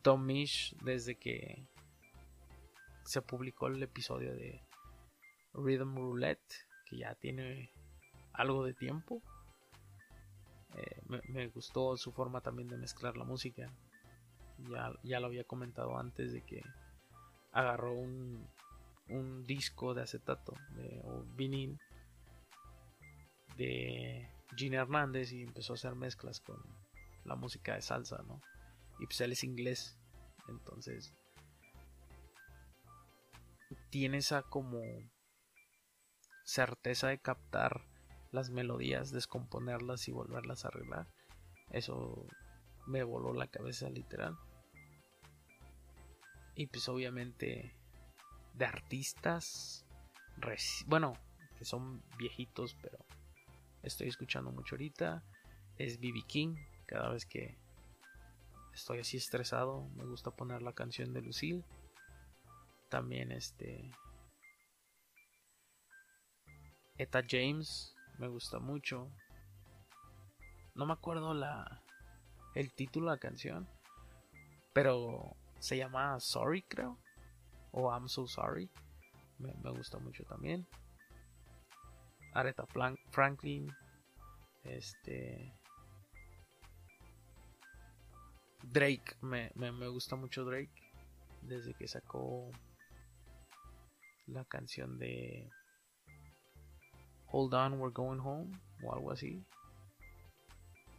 Tom 0.01 0.25
Mish, 0.25 0.75
desde 0.84 1.15
que 1.15 1.67
se 3.05 3.22
publicó 3.22 3.67
el 3.67 3.81
episodio 3.81 4.34
de 4.34 4.63
Rhythm 5.53 5.96
Roulette, 5.96 6.53
que 6.86 6.98
ya 6.98 7.15
tiene 7.15 7.72
algo 8.33 8.65
de 8.65 8.73
tiempo. 8.73 9.21
Eh, 10.75 11.01
me, 11.29 11.47
gustó 11.47 11.97
su 11.97 12.11
forma 12.11 12.41
también 12.41 12.69
de 12.69 12.77
mezclar 12.77 13.17
la 13.17 13.25
música. 13.25 13.71
Ya, 14.69 14.91
ya 15.03 15.19
lo 15.19 15.27
había 15.27 15.43
comentado 15.43 15.97
antes 15.97 16.31
de 16.33 16.43
que 16.43 16.61
agarró 17.51 17.93
un, 17.93 18.47
un 19.09 19.43
disco 19.43 19.93
de 19.93 20.03
acetato 20.03 20.53
de, 20.75 21.01
o 21.03 21.23
vinil 21.35 21.79
de 23.57 24.29
Gene 24.55 24.77
Hernández 24.77 25.31
y 25.31 25.43
empezó 25.43 25.73
a 25.73 25.75
hacer 25.75 25.95
mezclas 25.95 26.39
con 26.39 26.57
la 27.25 27.35
música 27.35 27.75
de 27.75 27.81
salsa, 27.81 28.23
¿no? 28.27 28.41
Y 29.00 29.05
pues 29.05 29.21
él 29.21 29.31
es 29.31 29.43
inglés, 29.43 29.97
entonces 30.47 31.13
tiene 33.89 34.17
esa 34.17 34.43
como 34.43 34.81
certeza 36.43 37.07
de 37.07 37.19
captar 37.19 37.85
las 38.31 38.50
melodías, 38.50 39.11
descomponerlas 39.11 40.07
y 40.07 40.11
volverlas 40.11 40.65
a 40.65 40.69
arreglar. 40.69 41.07
Eso 41.69 42.25
me 42.88 43.03
voló 43.03 43.33
la 43.33 43.47
cabeza 43.47 43.89
literal. 43.89 44.38
Y 46.55 46.67
pues 46.67 46.88
obviamente 46.89 47.73
de 48.53 48.65
artistas, 48.65 49.85
bueno, 50.85 51.13
que 51.57 51.65
son 51.65 52.03
viejitos, 52.17 52.75
pero 52.81 52.97
estoy 53.83 54.07
escuchando 54.07 54.51
mucho 54.51 54.75
ahorita, 54.75 55.23
es 55.77 56.00
BB 56.00 56.25
King. 56.27 56.55
Cada 56.85 57.09
vez 57.09 57.25
que 57.25 57.57
estoy 58.73 59.00
así 59.00 59.17
estresado, 59.17 59.88
me 59.95 60.05
gusta 60.05 60.31
poner 60.31 60.61
la 60.61 60.73
canción 60.73 61.13
de 61.13 61.21
Lucille. 61.21 61.63
También 62.89 63.31
este... 63.31 63.91
Eta 66.97 67.23
James, 67.27 67.90
me 68.21 68.27
gusta 68.27 68.59
mucho. 68.59 69.11
No 70.75 70.85
me 70.85 70.93
acuerdo 70.93 71.33
la 71.33 71.81
el 72.53 72.71
título 72.71 73.07
de 73.07 73.15
la 73.15 73.19
canción, 73.19 73.67
pero 74.73 75.35
se 75.57 75.77
llama 75.77 76.19
Sorry, 76.19 76.61
creo, 76.61 76.99
o 77.71 77.91
I'm 77.91 78.07
So 78.07 78.27
Sorry. 78.27 78.69
Me, 79.39 79.71
gusta 79.71 79.97
mucho 79.97 80.23
también. 80.25 80.67
Aretha 82.33 82.67
Franklin, 83.09 83.67
este 84.63 85.51
Drake, 88.61 89.15
me, 89.21 89.51
me, 89.55 89.87
gusta 89.87 90.15
mucho 90.15 90.45
Drake 90.45 90.93
desde 91.41 91.73
que 91.73 91.87
sacó 91.87 92.51
la 94.27 94.45
canción 94.45 94.99
de 94.99 95.49
Hold 97.31 97.53
On, 97.53 97.79
We're 97.79 97.93
Going 97.93 98.19
Home 98.19 98.51
o 98.83 98.93
algo 98.93 99.11
así. 99.11 99.43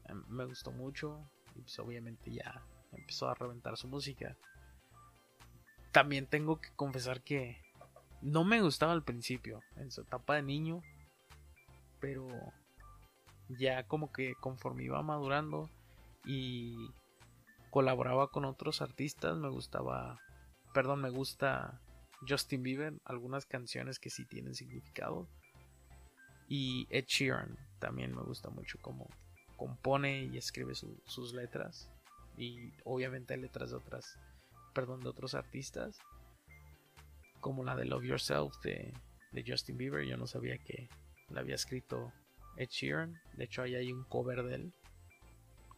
Em, 0.06 0.24
me 0.28 0.44
gustó 0.44 0.72
mucho 0.72 1.30
y 1.54 1.60
pues 1.60 1.78
obviamente 1.78 2.32
ya 2.32 2.62
empezó 2.92 3.28
a 3.28 3.34
reventar 3.34 3.76
su 3.76 3.88
música. 3.88 4.36
También 5.92 6.26
tengo 6.26 6.60
que 6.60 6.70
confesar 6.74 7.22
que 7.22 7.60
no 8.22 8.44
me 8.44 8.60
gustaba 8.62 8.92
al 8.92 9.02
principio, 9.02 9.62
en 9.76 9.90
su 9.90 10.02
etapa 10.02 10.36
de 10.36 10.42
niño, 10.42 10.82
pero 12.00 12.28
ya 13.48 13.86
como 13.86 14.12
que 14.12 14.34
conforme 14.40 14.84
iba 14.84 15.02
madurando 15.02 15.68
y 16.24 16.90
colaboraba 17.70 18.28
con 18.28 18.44
otros 18.44 18.80
artistas, 18.80 19.36
me 19.36 19.50
gustaba, 19.50 20.20
perdón, 20.72 21.02
me 21.02 21.10
gusta 21.10 21.80
Justin 22.26 22.62
Bieber, 22.62 22.94
algunas 23.04 23.44
canciones 23.44 23.98
que 23.98 24.10
sí 24.10 24.24
tienen 24.24 24.54
significado 24.54 25.28
y 26.54 26.86
Ed 26.90 27.06
Sheeran 27.06 27.56
también 27.78 28.14
me 28.14 28.20
gusta 28.20 28.50
mucho 28.50 28.76
como 28.82 29.08
compone 29.56 30.24
y 30.24 30.36
escribe 30.36 30.74
sus 30.74 31.32
letras. 31.32 31.90
Y 32.36 32.74
obviamente 32.84 33.38
letras 33.38 33.70
de 33.70 33.76
otras, 33.76 34.18
perdón, 34.74 35.00
de 35.00 35.08
otros 35.08 35.32
artistas. 35.32 35.98
Como 37.40 37.64
la 37.64 37.74
de 37.74 37.86
Love 37.86 38.04
Yourself 38.04 38.54
de, 38.62 38.92
Justin 39.46 39.78
Bieber. 39.78 40.04
Yo 40.04 40.18
no 40.18 40.26
sabía 40.26 40.58
que 40.58 40.90
la 41.30 41.40
había 41.40 41.54
escrito 41.54 42.12
Ed 42.58 42.68
Sheeran. 42.68 43.18
De 43.32 43.44
hecho, 43.44 43.62
ahí 43.62 43.74
hay 43.74 43.90
un 43.90 44.04
cover 44.04 44.42
de 44.42 44.56
él 44.56 44.74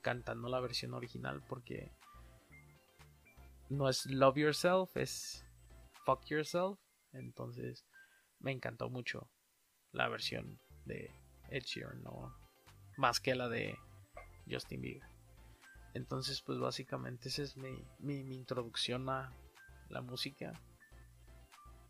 cantando 0.02 0.48
la 0.48 0.58
versión 0.58 0.92
original 0.92 1.40
porque 1.48 1.92
no 3.68 3.88
es 3.88 4.06
Love 4.06 4.38
Yourself, 4.38 4.96
es 4.96 5.46
Fuck 6.04 6.24
Yourself. 6.24 6.80
Entonces 7.12 7.86
me 8.40 8.50
encantó 8.50 8.90
mucho 8.90 9.30
la 9.92 10.08
versión 10.08 10.58
de 10.86 11.10
Ed 11.50 11.62
Sheeran, 11.62 12.02
no 12.02 12.34
más 12.96 13.20
que 13.20 13.34
la 13.34 13.48
de 13.48 13.78
Justin 14.48 14.80
Bieber. 14.80 15.08
Entonces, 15.94 16.42
pues 16.42 16.58
básicamente 16.58 17.28
esa 17.28 17.42
es 17.42 17.56
mi, 17.56 17.84
mi, 17.98 18.34
introducción 18.34 19.08
a 19.08 19.32
la 19.88 20.00
música. 20.00 20.60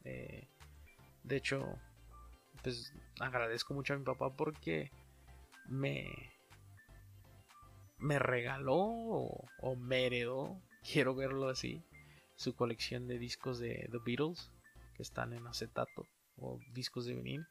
Eh, 0.05 0.47
de 1.23 1.37
hecho, 1.37 1.79
pues 2.63 2.93
agradezco 3.19 3.73
mucho 3.73 3.95
a 3.95 3.99
mi 3.99 4.05
papá 4.05 4.35
porque 4.37 4.91
me, 5.67 6.11
me 7.99 8.19
regaló 8.19 8.77
o, 8.77 9.49
o 9.61 9.77
me 9.77 10.07
heredó, 10.07 10.61
quiero 10.93 11.15
verlo 11.15 11.49
así, 11.49 11.83
su 12.37 12.55
colección 12.55 13.07
de 13.07 13.19
discos 13.19 13.59
de 13.59 13.89
The 13.91 13.99
Beatles 14.05 14.51
que 14.95 15.03
están 15.03 15.33
en 15.33 15.47
acetato 15.47 16.07
o 16.37 16.61
discos 16.73 17.07
de 17.07 17.15
vinil. 17.15 17.47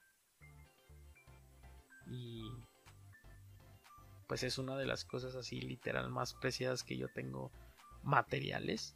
Pues 4.28 4.44
es 4.44 4.58
una 4.58 4.78
de 4.78 4.86
las 4.86 5.06
cosas 5.06 5.36
así 5.36 5.62
literal 5.62 6.10
más 6.10 6.34
preciadas 6.34 6.84
que 6.84 6.98
yo 6.98 7.08
tengo 7.10 7.52
materiales. 8.04 8.96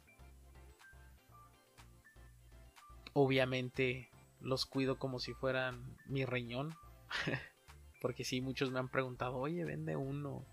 Obviamente 3.12 4.08
los 4.40 4.66
cuido 4.66 4.98
como 4.98 5.18
si 5.18 5.34
fueran 5.34 5.96
mi 6.06 6.24
riñón. 6.24 6.74
Porque 8.00 8.24
si 8.24 8.40
muchos 8.40 8.70
me 8.70 8.78
han 8.78 8.88
preguntado, 8.88 9.36
oye, 9.36 9.64
vende 9.64 9.96
uno. 9.96 10.44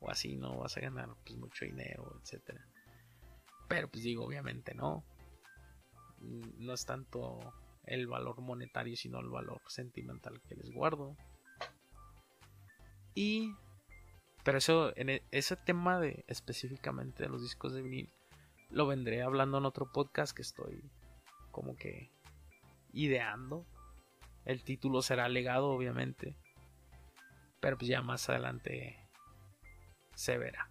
O 0.00 0.10
así, 0.10 0.36
¿no? 0.36 0.56
Vas 0.58 0.76
a 0.76 0.80
ganar 0.80 1.10
pues, 1.24 1.36
mucho 1.36 1.64
dinero, 1.64 2.18
etcétera. 2.22 2.64
Pero 3.68 3.88
pues 3.88 4.04
digo, 4.04 4.24
obviamente 4.24 4.74
no. 4.74 5.04
No 6.20 6.72
es 6.72 6.86
tanto 6.86 7.52
el 7.84 8.06
valor 8.06 8.40
monetario, 8.40 8.96
sino 8.96 9.20
el 9.20 9.28
valor 9.28 9.60
sentimental 9.66 10.40
que 10.48 10.54
les 10.54 10.70
guardo. 10.70 11.16
Y 13.14 13.54
pero 14.48 14.56
eso, 14.56 14.96
en 14.96 15.10
e, 15.10 15.22
ese 15.30 15.56
tema 15.56 16.00
de 16.00 16.24
específicamente 16.26 17.24
de 17.24 17.28
los 17.28 17.42
discos 17.42 17.74
de 17.74 17.82
vinil, 17.82 18.10
lo 18.70 18.86
vendré 18.86 19.20
hablando 19.20 19.58
en 19.58 19.66
otro 19.66 19.92
podcast 19.92 20.34
que 20.34 20.40
estoy 20.40 20.90
como 21.50 21.76
que 21.76 22.10
ideando. 22.94 23.66
El 24.46 24.64
título 24.64 25.02
será 25.02 25.28
legado, 25.28 25.68
obviamente. 25.68 26.34
Pero 27.60 27.76
pues 27.76 27.90
ya 27.90 28.00
más 28.00 28.26
adelante 28.30 28.98
se 30.14 30.38
verá 30.38 30.70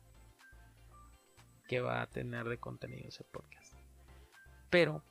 que 1.68 1.80
va 1.80 2.02
a 2.02 2.10
tener 2.10 2.50
de 2.50 2.58
contenido 2.58 3.10
ese 3.10 3.26
podcast. 3.26 3.76
Pero 4.72 5.04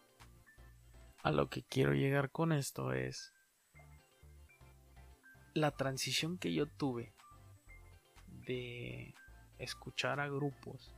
a 1.22 1.30
lo 1.30 1.48
que 1.48 1.62
quiero 1.62 1.92
llegar 1.92 2.32
con 2.32 2.50
esto 2.50 2.92
es 2.92 3.32
la 5.54 5.70
transición 5.70 6.36
que 6.36 6.52
yo 6.52 6.66
tuve 6.66 7.15
de 8.46 9.14
escuchar 9.58 10.20
a 10.20 10.28
grupos 10.28 10.94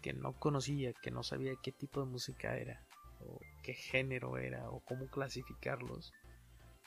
que 0.00 0.12
no 0.12 0.32
conocía, 0.32 0.92
que 0.92 1.10
no 1.10 1.22
sabía 1.22 1.52
qué 1.62 1.72
tipo 1.72 2.00
de 2.00 2.06
música 2.06 2.56
era, 2.56 2.84
o 3.20 3.40
qué 3.62 3.74
género 3.74 4.36
era, 4.36 4.68
o 4.70 4.80
cómo 4.80 5.06
clasificarlos, 5.06 6.12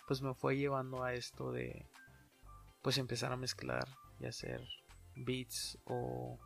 pues 0.08 0.22
me 0.22 0.34
fue 0.34 0.58
llevando 0.58 1.04
a 1.04 1.14
esto 1.14 1.52
de 1.52 1.86
pues 2.82 2.98
empezar 2.98 3.32
a 3.32 3.38
mezclar 3.38 3.88
y 4.20 4.28
hacer 4.28 4.62
beats 5.16 5.78
o, 5.86 6.38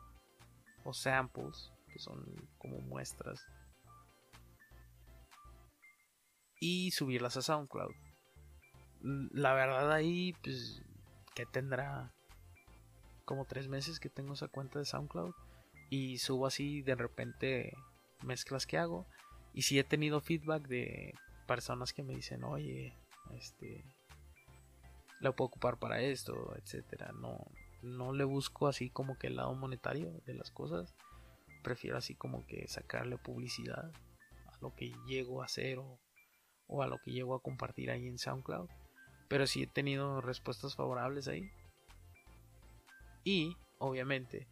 o 0.84 0.94
samples, 0.94 1.72
que 1.92 2.00
son 2.00 2.24
como 2.58 2.80
muestras, 2.80 3.46
y 6.60 6.92
subirlas 6.92 7.38
a 7.38 7.42
SoundCloud. 7.42 7.94
La 9.02 9.54
verdad 9.54 9.92
ahí, 9.92 10.34
pues, 10.44 10.82
que 11.34 11.46
tendrá 11.46 12.14
como 13.30 13.46
tres 13.46 13.68
meses 13.68 14.00
que 14.00 14.10
tengo 14.10 14.34
esa 14.34 14.48
cuenta 14.48 14.80
de 14.80 14.86
SoundCloud 14.86 15.36
y 15.92 16.18
subo 16.18 16.48
así 16.48 16.82
de 16.82 16.96
repente 16.96 17.78
mezclas 18.24 18.66
que 18.66 18.80
hago. 18.80 19.06
Y 19.54 19.62
si 19.62 19.78
he 19.78 19.84
tenido 19.84 20.20
feedback 20.20 20.68
de 20.68 21.14
personas 21.46 21.94
que 21.94 22.02
me 22.02 22.16
dicen 22.16 22.44
oye 22.44 22.92
este 23.38 23.86
la 25.20 25.32
puedo 25.32 25.50
ocupar 25.50 25.78
para 25.78 26.02
esto 26.02 26.56
etcétera. 26.56 27.12
No 27.12 27.46
no 27.84 28.14
le 28.14 28.24
busco 28.24 28.68
así 28.68 28.90
como 28.90 29.20
que 29.20 29.28
el 29.28 29.36
lado 29.36 29.54
monetario 29.54 30.12
de 30.26 30.34
las 30.34 30.50
cosas. 30.50 30.96
Prefiero 31.62 32.00
así 32.00 32.16
como 32.16 32.48
que 32.48 32.68
sacarle 32.68 33.20
publicidad 33.20 33.92
a 34.48 34.58
lo 34.60 34.74
que 34.74 34.92
llego 35.06 35.44
a 35.44 35.46
hacer 35.46 35.78
o, 35.78 36.00
o 36.66 36.82
a 36.82 36.88
lo 36.88 36.98
que 36.98 37.12
llego 37.12 37.36
a 37.36 37.44
compartir 37.44 37.92
ahí 37.92 38.08
en 38.08 38.18
SoundCloud. 38.18 38.70
Pero 39.28 39.46
si 39.46 39.62
he 39.62 39.68
tenido 39.68 40.20
respuestas 40.20 40.76
favorables 40.76 41.28
ahí 41.28 41.52
y, 43.24 43.58
obviamente, 43.78 44.48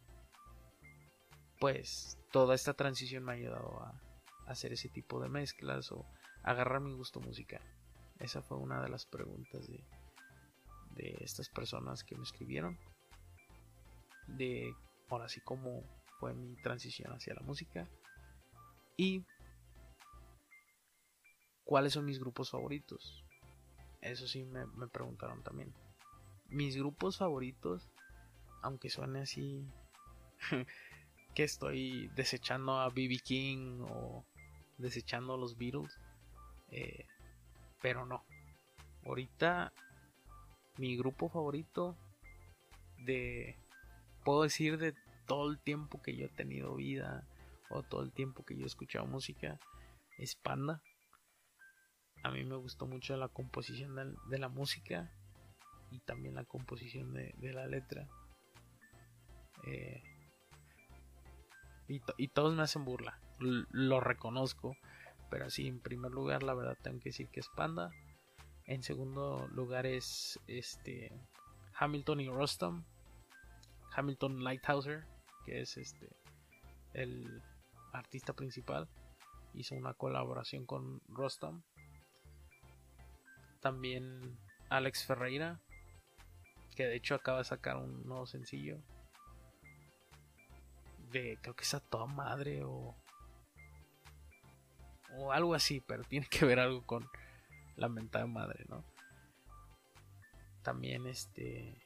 pues 1.60 2.18
toda 2.30 2.54
esta 2.54 2.74
transición 2.74 3.24
me 3.24 3.32
ha 3.32 3.34
ayudado 3.36 3.80
a 3.80 4.00
hacer 4.46 4.72
ese 4.72 4.88
tipo 4.88 5.20
de 5.20 5.28
mezclas 5.28 5.90
o 5.92 6.06
agarrar 6.42 6.80
mi 6.80 6.92
gusto 6.92 7.20
musical. 7.20 7.62
Esa 8.18 8.42
fue 8.42 8.58
una 8.58 8.82
de 8.82 8.88
las 8.88 9.06
preguntas 9.06 9.68
de, 9.68 9.84
de 10.96 11.16
estas 11.20 11.48
personas 11.48 12.04
que 12.04 12.16
me 12.16 12.24
escribieron. 12.24 12.78
De 14.26 14.74
ahora 15.08 15.28
sí 15.28 15.40
cómo 15.40 15.82
fue 16.18 16.34
mi 16.34 16.56
transición 16.56 17.12
hacia 17.12 17.34
la 17.34 17.42
música. 17.42 17.88
Y 18.96 19.24
cuáles 21.64 21.92
son 21.92 22.04
mis 22.04 22.18
grupos 22.18 22.50
favoritos. 22.50 23.24
Eso 24.00 24.26
sí 24.26 24.44
me, 24.44 24.66
me 24.66 24.88
preguntaron 24.88 25.42
también. 25.42 25.72
Mis 26.48 26.76
grupos 26.76 27.18
favoritos 27.18 27.88
aunque 28.62 28.90
suene 28.90 29.20
así 29.20 29.66
que 31.34 31.44
estoy 31.44 32.08
desechando 32.14 32.78
a 32.78 32.88
BB 32.88 33.20
King 33.22 33.80
o 33.82 34.24
desechando 34.76 35.36
los 35.36 35.56
Beatles. 35.56 35.98
Eh, 36.70 37.06
pero 37.80 38.06
no. 38.06 38.24
Ahorita 39.04 39.72
mi 40.76 40.96
grupo 40.96 41.28
favorito 41.28 41.96
de... 42.98 43.56
Puedo 44.24 44.42
decir 44.42 44.78
de 44.78 44.94
todo 45.26 45.50
el 45.50 45.58
tiempo 45.58 46.02
que 46.02 46.16
yo 46.16 46.26
he 46.26 46.30
tenido 46.30 46.74
vida 46.74 47.26
o 47.70 47.82
todo 47.82 48.02
el 48.02 48.12
tiempo 48.12 48.44
que 48.44 48.56
yo 48.56 48.64
he 48.64 48.66
escuchado 48.66 49.06
música 49.06 49.58
es 50.18 50.34
Panda. 50.34 50.82
A 52.24 52.30
mí 52.30 52.44
me 52.44 52.56
gustó 52.56 52.86
mucho 52.86 53.16
la 53.16 53.28
composición 53.28 53.94
de, 54.28 54.38
la 54.38 54.48
música 54.48 55.10
y 55.90 56.00
también 56.00 56.34
la 56.34 56.44
composición 56.44 57.14
de, 57.14 57.34
la 57.52 57.66
letra. 57.66 58.08
Eh, 59.64 60.02
y, 61.88 62.28
todos 62.28 62.54
me 62.54 62.62
hacen 62.62 62.84
burla, 62.84 63.18
lo 63.38 64.00
reconozco, 64.00 64.76
pero 65.30 65.46
así 65.46 65.66
en 65.66 65.80
primer 65.80 66.12
lugar 66.12 66.42
la 66.42 66.52
verdad 66.52 66.76
tengo 66.82 67.00
que 67.00 67.08
decir 67.08 67.28
que 67.28 67.40
es 67.40 67.48
Panda. 67.48 67.90
En 68.66 68.82
segundo 68.82 69.48
lugar 69.52 69.86
es 69.86 70.38
este 70.46 71.10
Hamilton 71.74 72.20
y 72.20 72.28
Rostam. 72.28 72.84
Hamilton 73.94 74.44
Lighthouser, 74.44 75.06
que 75.46 75.62
es 75.62 75.78
este 75.78 76.10
el 76.92 77.42
artista 77.92 78.34
principal, 78.34 78.88
hizo 79.54 79.74
una 79.74 79.94
colaboración 79.94 80.66
con 80.66 81.00
Rostam. 81.08 81.62
También 83.60 84.38
Alex 84.68 85.06
Ferreira, 85.06 85.60
que 86.76 86.84
de 86.84 86.96
hecho 86.96 87.14
acaba 87.14 87.38
de 87.38 87.44
sacar 87.44 87.76
un 87.78 88.06
nuevo 88.06 88.26
sencillo. 88.26 88.78
De 91.10 91.38
creo 91.40 91.54
que 91.54 91.64
es 91.64 91.74
a 91.74 91.80
toda 91.80 92.06
madre 92.06 92.62
o 92.64 92.96
o 95.16 95.32
algo 95.32 95.54
así, 95.54 95.80
pero 95.80 96.04
tiene 96.04 96.26
que 96.26 96.44
ver 96.44 96.60
algo 96.60 96.84
con 96.84 97.08
la 97.76 97.88
mentada 97.88 98.26
madre, 98.26 98.64
¿no? 98.68 98.84
También 100.62 101.06
este 101.06 101.80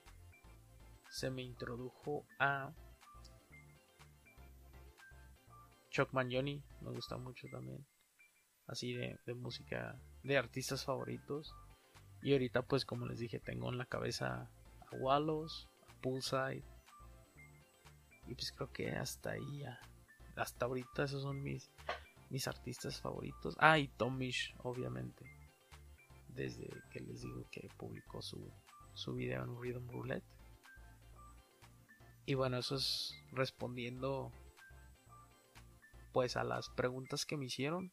se 1.09 1.31
me 1.31 1.43
introdujo 1.43 2.25
a 2.39 2.73
Chuck 5.91 6.13
Mangione, 6.13 6.63
me 6.81 6.91
gusta 6.91 7.19
mucho 7.19 7.49
también. 7.49 7.87
Así 8.67 8.95
de, 8.95 9.19
música 9.35 10.01
de 10.23 10.39
artistas 10.39 10.85
favoritos. 10.85 11.55
Y 12.23 12.33
ahorita 12.33 12.63
pues 12.63 12.87
como 12.87 13.07
les 13.07 13.19
dije, 13.19 13.41
tengo 13.41 13.71
en 13.71 13.77
la 13.77 13.85
cabeza 13.85 14.49
a 14.91 14.97
Wallows, 14.97 15.69
a 15.89 16.01
Poolside. 16.01 16.65
Y 18.27 18.35
pues 18.35 18.53
creo 18.53 18.73
que 18.73 18.91
hasta 18.91 19.31
ahí 19.31 19.65
Hasta 20.37 20.67
ahorita 20.67 21.05
esos 21.05 21.23
son 21.23 21.43
mis, 21.43 21.71
mis 22.31 22.49
artistas 22.49 23.01
favoritos. 23.01 23.57
Ah, 23.59 23.79
y 23.79 23.89
Tomish, 23.89 24.55
obviamente 24.63 25.25
desde 26.35 26.69
que 26.91 27.01
les 27.01 27.23
digo 27.23 27.45
que 27.51 27.69
publicó 27.77 28.23
su, 28.23 28.51
su 28.95 29.15
video 29.15 29.45
en 29.45 29.61
Rhythm 29.61 29.89
Roulette. 29.89 30.25
Y 32.25 32.35
bueno, 32.35 32.59
eso 32.59 32.77
es 32.77 33.15
respondiendo 33.33 34.31
pues 36.13 36.37
a 36.37 36.45
las 36.45 36.69
preguntas 36.71 37.25
que 37.25 37.37
me 37.37 37.47
hicieron 37.47 37.91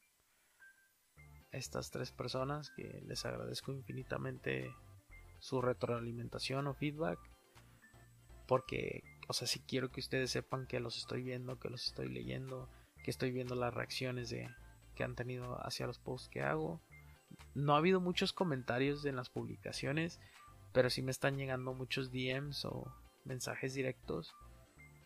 estas 1.52 1.90
tres 1.90 2.12
personas 2.12 2.70
que 2.76 3.02
les 3.06 3.26
agradezco 3.26 3.72
infinitamente 3.72 4.72
su 5.40 5.62
retroalimentación 5.62 6.68
o 6.68 6.74
feedback 6.76 7.18
porque 8.46 9.04
o 9.30 9.34
sea 9.34 9.48
si 9.48 9.62
quiero 9.62 9.92
que 9.92 10.02
ustedes 10.02 10.32
sepan 10.32 10.68
que 10.68 10.82
los 10.82 10.98
estoy 10.98 11.24
viendo 11.24 11.58
que 11.58 11.70
los 11.70 11.86
estoy 11.86 12.10
leyendo 12.10 12.68
que 13.06 13.12
estoy 13.12 13.32
viendo 13.32 13.56
las 13.56 13.74
reacciones 13.74 14.30
de 14.30 14.50
que 14.96 15.06
han 15.06 15.16
tenido 15.16 15.56
hacia 15.66 15.88
los 15.88 16.00
posts 16.00 16.28
que 16.28 16.42
hago 16.42 16.82
no 17.54 17.74
ha 17.74 17.78
habido 17.78 18.00
muchos 18.00 18.34
comentarios 18.34 19.06
en 19.06 19.16
las 19.16 19.30
publicaciones, 19.30 20.20
pero 20.72 20.90
sí 20.90 21.02
me 21.02 21.12
están 21.12 21.38
llegando 21.38 21.74
muchos 21.74 22.12
DMs 22.12 22.66
o 22.66 22.94
mensajes 23.26 23.74
directos, 23.74 24.34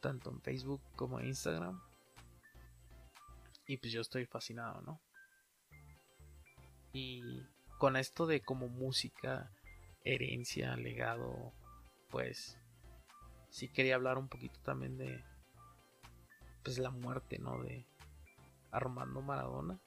tanto 0.02 0.30
en 0.30 0.42
Facebook 0.42 0.82
como 0.96 1.20
en 1.20 1.28
Instagram. 1.28 1.82
Y 3.66 3.78
pues 3.78 3.94
yo 3.94 4.02
estoy 4.02 4.26
fascinado, 4.26 4.82
¿no? 4.82 5.02
Y 6.92 7.22
con 7.80 7.96
esto 7.96 8.28
de 8.28 8.42
como 8.42 8.68
música, 8.68 9.52
herencia, 10.04 10.76
legado, 10.76 11.54
pues 12.10 12.58
sí 13.54 13.68
quería 13.68 13.94
hablar 13.94 14.18
un 14.18 14.28
poquito 14.28 14.60
también 14.62 14.98
de 14.98 15.24
pues 16.64 16.80
la 16.80 16.90
muerte, 16.90 17.38
¿no? 17.38 17.62
De 17.62 17.86
Armando 18.72 19.22
Maradona 19.22 19.80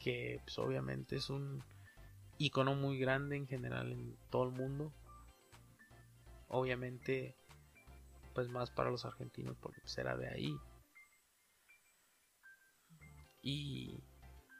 que 0.00 0.40
pues, 0.42 0.58
obviamente 0.58 1.14
es 1.14 1.30
un 1.30 1.62
icono 2.38 2.74
muy 2.74 2.98
grande 2.98 3.36
en 3.36 3.46
general 3.46 3.92
en 3.92 4.16
todo 4.30 4.48
el 4.48 4.50
mundo. 4.50 4.92
Obviamente, 6.48 7.36
pues 8.34 8.48
más 8.48 8.72
para 8.72 8.90
los 8.90 9.04
argentinos 9.04 9.56
porque 9.60 9.80
pues, 9.80 9.96
era 9.98 10.16
de 10.16 10.28
ahí. 10.28 10.56
Y 13.42 14.02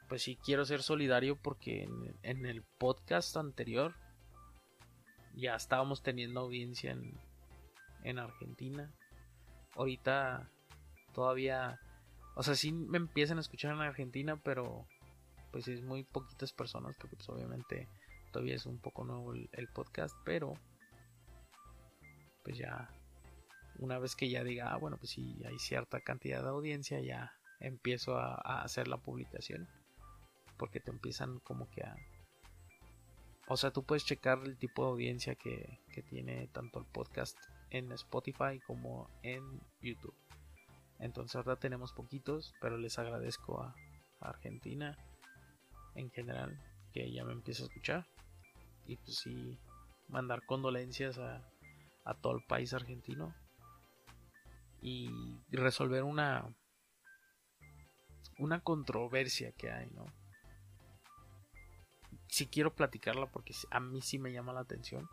pues 0.07 0.23
sí 0.23 0.37
quiero 0.37 0.63
ser 0.63 0.81
solidario 0.81 1.35
porque 1.35 1.83
en, 1.83 2.15
en, 2.23 2.45
el 2.45 2.63
podcast 2.77 3.35
anterior 3.35 3.95
ya 5.33 5.55
estábamos 5.55 6.03
teniendo 6.03 6.39
audiencia 6.39 6.91
en, 6.91 7.17
en 8.03 8.19
Argentina. 8.19 8.91
Ahorita 9.75 10.49
todavía, 11.13 11.79
o 12.35 12.43
sea, 12.43 12.55
sí 12.55 12.71
me 12.71 12.97
empiezan 12.97 13.37
a 13.37 13.41
escuchar 13.41 13.73
en 13.73 13.81
Argentina, 13.81 14.37
pero 14.43 14.85
pues 15.53 15.67
es 15.67 15.83
muy 15.83 16.03
poquitas 16.03 16.51
personas 16.51 16.95
porque 16.99 17.15
pues 17.15 17.29
obviamente 17.29 17.87
todavía 18.31 18.55
es 18.55 18.65
un 18.65 18.79
poco 18.79 19.05
nuevo 19.05 19.33
el, 19.33 19.67
podcast 19.67 20.15
pero 20.25 20.55
pues 22.43 22.57
ya 22.57 22.89
una 23.77 23.99
vez 23.99 24.15
que 24.15 24.29
ya 24.29 24.43
diga 24.43 24.73
ah, 24.73 24.77
bueno 24.77 24.97
pues 24.97 25.11
si 25.11 25.39
hay 25.45 25.59
cierta 25.59 26.01
cantidad 26.01 26.41
de 26.41 26.49
audiencia 26.49 26.99
ya 27.01 27.31
empiezo 27.59 28.17
a, 28.17 28.63
hacer 28.63 28.87
la 28.87 28.97
publicación 28.97 29.69
porque 30.57 30.79
te 30.79 30.89
empiezan 30.89 31.39
como 31.39 31.69
que 31.69 31.83
a 31.83 31.95
o 33.47 33.57
sea 33.57 33.71
tú 33.71 33.83
puedes 33.83 34.05
checar 34.05 34.39
el 34.43 34.57
tipo 34.57 34.83
de 34.83 34.91
audiencia 34.91 35.35
que, 35.35 35.79
que 35.93 36.01
tiene 36.01 36.47
tanto 36.47 36.79
el 36.79 36.85
podcast 36.85 37.37
en 37.69 37.91
Spotify 37.91 38.59
como 38.65 39.09
en 39.21 39.43
YouTube. 39.81 40.15
Entonces 40.99 41.35
ahora 41.35 41.57
tenemos 41.57 41.91
poquitos 41.91 42.53
pero 42.61 42.77
les 42.77 42.97
agradezco 42.99 43.61
a 43.61 43.75
Argentina 44.19 44.97
en 45.95 46.09
general 46.11 46.57
que 46.93 47.11
ya 47.11 47.25
me 47.25 47.33
empieza 47.33 47.63
a 47.63 47.65
escuchar. 47.67 48.07
Y 48.85 48.97
pues 48.97 49.17
sí 49.17 49.57
mandar 50.07 50.45
condolencias 50.45 51.17
a, 51.17 51.41
a 52.03 52.13
todo 52.15 52.35
el 52.37 52.43
país 52.43 52.73
argentino. 52.73 53.33
Y 54.81 55.09
resolver 55.49 56.03
una 56.03 56.53
una 58.37 58.61
controversia 58.61 59.51
que 59.53 59.71
hay, 59.71 59.89
¿no? 59.91 60.05
Si 62.33 62.47
quiero 62.47 62.73
platicarla 62.73 63.27
porque 63.27 63.53
a 63.69 63.79
mí 63.79 64.01
sí 64.01 64.17
me 64.17 64.33
llama 64.33 64.53
la 64.53 64.61
atención. 64.61 65.07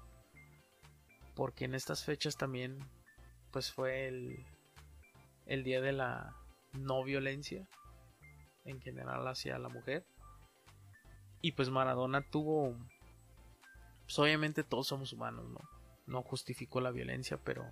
Porque 1.35 1.67
en 1.67 1.75
estas 1.75 2.03
fechas 2.03 2.39
también 2.39 2.79
pues 3.51 3.71
fue 3.71 4.09
el, 4.09 4.47
el 5.45 5.63
día 5.63 5.83
de 5.83 5.93
la 5.93 6.35
no 6.73 7.05
violencia 7.05 7.69
en 8.65 8.81
general 8.81 9.29
hacia 9.29 9.59
la 9.59 9.69
mujer. 9.69 10.07
Y 11.43 11.53
pues 11.53 11.69
Maradona 11.69 12.23
tuvo... 12.23 12.75
Pues 14.05 14.19
obviamente 14.19 14.65
todos 14.65 14.87
somos 14.87 15.13
humanos, 15.13 15.47
¿no? 15.47 15.61
No 16.07 16.23
justificó 16.23 16.81
la 16.81 16.91
violencia, 16.91 17.37
pero... 17.45 17.71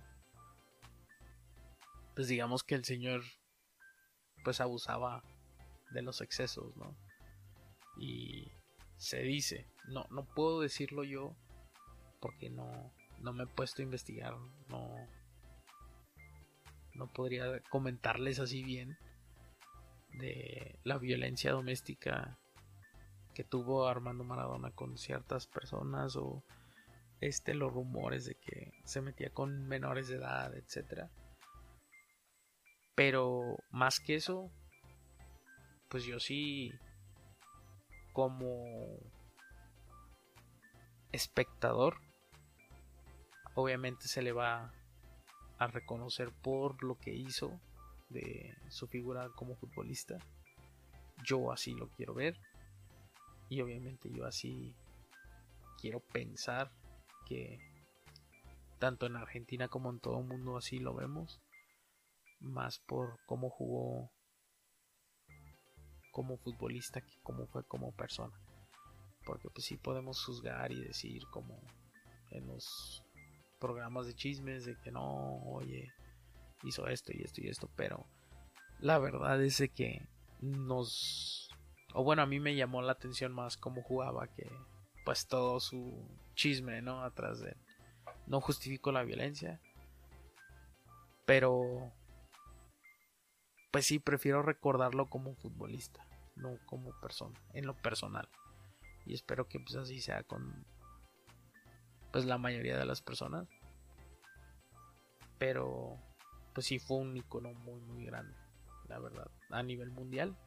Pues 2.13 2.27
digamos 2.27 2.63
que 2.63 2.75
el 2.75 2.85
señor 2.85 3.23
pues 4.43 4.61
abusaba 4.61 5.23
de 5.89 6.03
los 6.03 6.21
excesos, 6.21 6.77
¿no? 6.77 6.95
Y 7.97 8.51
se 8.99 9.21
dice, 9.21 9.65
no, 9.87 10.05
no 10.11 10.25
puedo 10.25 10.59
decirlo 10.59 11.03
yo 11.03 11.35
porque 12.19 12.49
no, 12.49 12.93
no 13.19 13.33
me 13.33 13.45
he 13.45 13.47
puesto 13.47 13.81
a 13.81 13.85
investigar, 13.85 14.35
no, 14.67 15.07
no 16.93 17.07
podría 17.07 17.61
comentarles 17.69 18.39
así 18.39 18.61
bien 18.61 18.97
de 20.11 20.77
la 20.83 20.97
violencia 20.97 21.51
doméstica 21.51 22.37
que 23.33 23.45
tuvo 23.45 23.87
Armando 23.87 24.25
Maradona 24.25 24.71
con 24.71 24.97
ciertas 24.97 25.47
personas 25.47 26.17
o 26.17 26.43
este 27.21 27.53
los 27.53 27.71
rumores 27.71 28.25
de 28.25 28.35
que 28.35 28.73
se 28.83 29.01
metía 29.01 29.29
con 29.29 29.65
menores 29.65 30.09
de 30.09 30.17
edad, 30.17 30.53
etcétera. 30.53 31.09
Pero 32.95 33.55
más 33.71 34.01
que 34.01 34.15
eso, 34.15 34.51
pues 35.87 36.03
yo 36.03 36.19
sí 36.19 36.73
como 38.19 38.99
espectador 41.13 41.95
obviamente 43.55 44.09
se 44.09 44.21
le 44.21 44.33
va 44.33 44.73
a 45.57 45.67
reconocer 45.67 46.33
por 46.33 46.83
lo 46.83 46.95
que 46.95 47.13
hizo 47.15 47.61
de 48.09 48.53
su 48.67 48.87
figura 48.87 49.29
como 49.29 49.55
futbolista. 49.55 50.17
Yo 51.23 51.53
así 51.53 51.73
lo 51.73 51.87
quiero 51.91 52.13
ver. 52.13 52.37
Y 53.47 53.61
obviamente 53.61 54.09
yo 54.11 54.25
así 54.25 54.75
quiero 55.79 56.01
pensar 56.01 56.73
que 57.25 57.57
tanto 58.79 59.05
en 59.05 59.15
Argentina 59.15 59.69
como 59.69 59.91
en 59.91 60.01
todo 60.01 60.19
el 60.19 60.25
mundo 60.25 60.57
así 60.57 60.79
lo 60.79 60.93
vemos. 60.93 61.39
Más 62.41 62.79
por 62.79 63.17
cómo 63.27 63.49
jugó 63.49 64.11
como 66.11 66.37
futbolista 66.37 67.01
que 67.01 67.19
como 67.23 67.47
fue 67.47 67.63
como 67.65 67.91
persona. 67.91 68.35
Porque 69.25 69.49
pues 69.49 69.65
sí 69.65 69.77
podemos 69.77 70.23
juzgar 70.23 70.71
y 70.71 70.81
decir 70.81 71.23
como 71.31 71.61
en 72.31 72.47
los 72.47 73.03
programas 73.59 74.05
de 74.07 74.15
chismes 74.15 74.65
de 74.65 74.77
que 74.79 74.91
no, 74.91 75.41
oye, 75.45 75.91
hizo 76.63 76.87
esto 76.87 77.11
y 77.13 77.23
esto 77.23 77.41
y 77.41 77.49
esto, 77.49 77.69
pero 77.75 78.05
la 78.79 78.97
verdad 78.97 79.41
es 79.43 79.61
que 79.75 80.07
nos 80.41 81.49
o 81.93 82.03
bueno, 82.03 82.21
a 82.21 82.25
mí 82.25 82.39
me 82.39 82.55
llamó 82.55 82.81
la 82.81 82.91
atención 82.91 83.33
más 83.33 83.57
cómo 83.57 83.81
jugaba 83.81 84.27
que 84.27 84.49
pues 85.05 85.27
todo 85.27 85.59
su 85.59 86.07
chisme, 86.35 86.81
¿no? 86.81 87.03
Atrás 87.03 87.39
de. 87.39 87.55
No 88.27 88.41
justifico 88.41 88.91
la 88.91 89.03
violencia, 89.03 89.59
pero 91.25 91.91
pues 93.71 93.85
sí 93.85 93.99
prefiero 93.99 94.41
recordarlo 94.41 95.09
como 95.09 95.35
futbolista, 95.35 96.05
no 96.35 96.57
como 96.65 96.91
persona, 96.99 97.39
en 97.53 97.65
lo 97.65 97.75
personal. 97.75 98.27
Y 99.05 99.13
espero 99.13 99.47
que 99.47 99.59
pues 99.59 99.75
así 99.75 100.01
sea 100.01 100.23
con 100.23 100.65
pues 102.11 102.25
la 102.25 102.37
mayoría 102.37 102.77
de 102.77 102.85
las 102.85 103.01
personas. 103.01 103.47
Pero 105.37 105.97
pues 106.53 106.67
sí 106.67 106.79
fue 106.79 106.97
un 106.97 107.15
icono 107.15 107.53
muy 107.53 107.79
muy 107.81 108.05
grande, 108.05 108.35
la 108.87 108.99
verdad, 108.99 109.29
a 109.49 109.63
nivel 109.63 109.91
mundial 109.91 110.37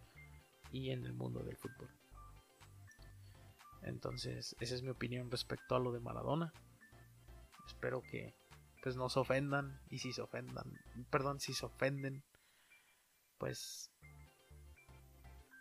y 0.70 0.90
en 0.90 1.04
el 1.04 1.12
mundo 1.12 1.42
del 1.42 1.56
fútbol. 1.56 1.88
Entonces, 3.82 4.54
esa 4.60 4.74
es 4.74 4.82
mi 4.82 4.90
opinión 4.90 5.30
respecto 5.30 5.74
a 5.74 5.80
lo 5.80 5.92
de 5.92 6.00
Maradona. 6.00 6.52
Espero 7.66 8.02
que 8.02 8.34
pues 8.82 8.96
no 8.96 9.08
se 9.08 9.20
ofendan 9.20 9.80
y 9.90 9.98
si 9.98 10.12
se 10.12 10.22
ofendan, 10.22 10.72
perdón, 11.10 11.38
si 11.40 11.54
se 11.54 11.66
ofenden, 11.66 12.24
pues 13.42 13.90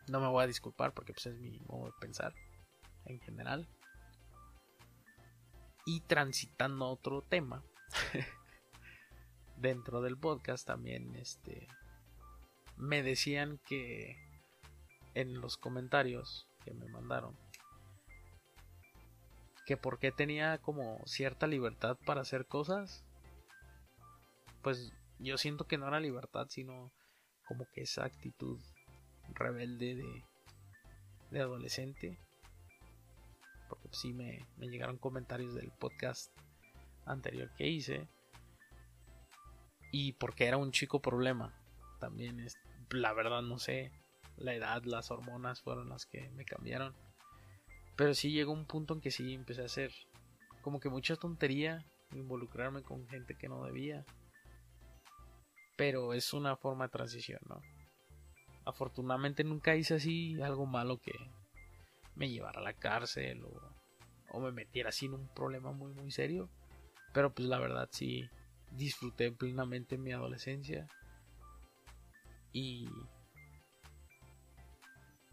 no 0.08 0.20
me 0.20 0.28
voy 0.28 0.44
a 0.44 0.48
disculpar 0.48 0.94
porque 0.94 1.14
pues 1.14 1.26
es 1.26 1.40
mi 1.40 1.60
modo 1.62 1.88
de 1.88 1.94
pensar 2.00 2.32
en 3.06 3.20
general. 3.22 3.68
Y 5.88 6.02
transitando 6.02 6.86
a 6.86 6.92
otro 6.92 7.24
tema 7.24 7.64
dentro 9.58 10.04
del 10.04 10.16
podcast 10.16 10.68
también 10.68 11.16
este 11.16 11.68
me 12.78 13.02
decían 13.02 13.60
que 13.66 14.16
en 15.16 15.42
los 15.42 15.58
comentarios 15.58 16.48
que 16.64 16.76
me 16.76 16.86
mandaron 16.86 17.36
que 19.66 19.76
por 19.76 19.98
qué 19.98 20.12
tenía 20.12 20.60
como 20.60 21.02
cierta 21.08 21.48
libertad 21.48 21.98
para 22.06 22.22
hacer 22.22 22.46
cosas 22.46 23.04
pues 24.62 24.94
yo 25.18 25.40
siento 25.40 25.66
que 25.66 25.80
no 25.80 25.88
era 25.88 26.00
libertad 26.00 26.46
sino 26.50 26.92
como 27.52 27.66
que 27.74 27.82
esa 27.82 28.06
actitud 28.06 28.58
rebelde 29.34 30.24
de, 31.32 31.42
adolescente 31.42 32.18
porque 33.68 33.90
sí 33.92 34.14
me, 34.14 34.48
me 34.56 34.70
llegaron 34.70 34.98
comentarios 34.98 35.54
del 35.54 35.70
podcast 35.72 36.32
anterior 37.06 37.52
que 37.58 37.68
hice 37.68 38.08
y 39.92 40.14
porque 40.14 40.46
era 40.46 40.56
un 40.56 40.72
chico 40.72 41.02
problema. 41.02 41.54
También 42.00 42.40
es, 42.40 42.56
la 42.90 43.12
verdad 43.12 43.42
no 43.42 43.60
sé, 43.60 43.92
la 44.38 44.54
edad, 44.54 44.86
las 44.86 45.12
hormonas 45.12 45.62
fueron 45.62 45.90
las 45.90 46.06
que 46.06 46.30
me 46.30 46.46
cambiaron. 46.46 46.96
Pero 47.98 48.14
sí 48.14 48.32
llegó 48.32 48.54
un 48.54 48.66
punto 48.66 48.94
en 48.94 49.02
que 49.02 49.12
sí 49.12 49.34
empecé 49.34 49.64
a 49.64 49.66
hacer 49.66 49.92
como 50.62 50.80
que 50.80 50.88
mucha 50.88 51.18
tontería, 51.18 51.84
involucrarme 52.14 52.82
con 52.82 53.06
gente 53.10 53.36
que 53.36 53.50
no 53.50 53.66
debía. 53.66 54.06
Pero 55.78 56.14
es 56.14 56.34
una 56.34 56.56
forma 56.56 56.86
de 56.86 56.92
transición, 56.92 57.40
¿no? 57.48 57.62
Afortunadamente 58.66 59.44
nunca 59.44 59.76
hice 59.76 59.96
así 59.96 60.40
algo 60.42 60.66
malo 60.66 61.00
que 61.00 61.14
me 62.16 62.30
llevara 62.30 62.60
a 62.60 62.64
la 62.64 62.74
cárcel 62.74 63.44
o, 63.46 63.60
o 64.30 64.40
me 64.40 64.52
metiera 64.52 64.90
así 64.90 65.08
en 65.08 65.16
un 65.16 65.28
problema 65.30 65.72
muy 65.72 65.94
muy 65.94 66.12
serio. 66.12 66.50
Pero 67.14 67.34
pues 67.34 67.48
la 67.48 67.60
verdad 67.60 67.90
sí, 67.92 68.30
disfruté 68.72 69.32
plenamente 69.32 69.98
mi 69.98 70.12
adolescencia 70.12 70.88
y 72.54 72.88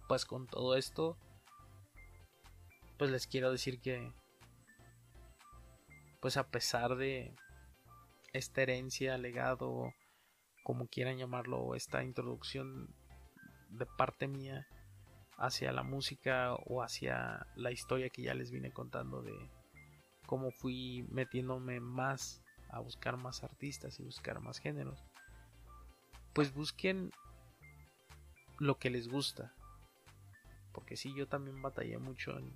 pues 0.08 0.24
con 0.24 0.46
todo 0.46 0.76
esto 0.76 1.16
pues 2.96 3.10
les 3.10 3.26
quiero 3.26 3.52
decir 3.52 3.80
que 3.80 4.12
pues 6.20 6.36
a 6.36 6.48
pesar 6.48 6.96
de 6.96 7.34
esta 8.32 8.62
herencia, 8.62 9.16
legado, 9.18 9.94
como 10.68 10.86
quieran 10.86 11.16
llamarlo, 11.16 11.74
esta 11.74 12.04
introducción 12.04 12.94
de 13.70 13.86
parte 13.86 14.28
mía 14.28 14.66
hacia 15.38 15.72
la 15.72 15.82
música 15.82 16.52
o 16.66 16.82
hacia 16.82 17.46
la 17.56 17.70
historia 17.70 18.10
que 18.10 18.20
ya 18.20 18.34
les 18.34 18.50
vine 18.50 18.70
contando 18.70 19.22
de 19.22 19.32
cómo 20.26 20.50
fui 20.50 21.06
metiéndome 21.08 21.80
más 21.80 22.42
a 22.68 22.80
buscar 22.80 23.16
más 23.16 23.42
artistas 23.44 23.98
y 23.98 24.02
buscar 24.02 24.40
más 24.40 24.58
géneros, 24.58 25.02
pues 26.34 26.52
busquen 26.52 27.12
lo 28.58 28.78
que 28.78 28.90
les 28.90 29.08
gusta. 29.08 29.54
Porque 30.74 30.98
si 30.98 31.14
yo 31.14 31.26
también 31.28 31.62
batallé 31.62 31.96
mucho 31.96 32.38
en, 32.38 32.54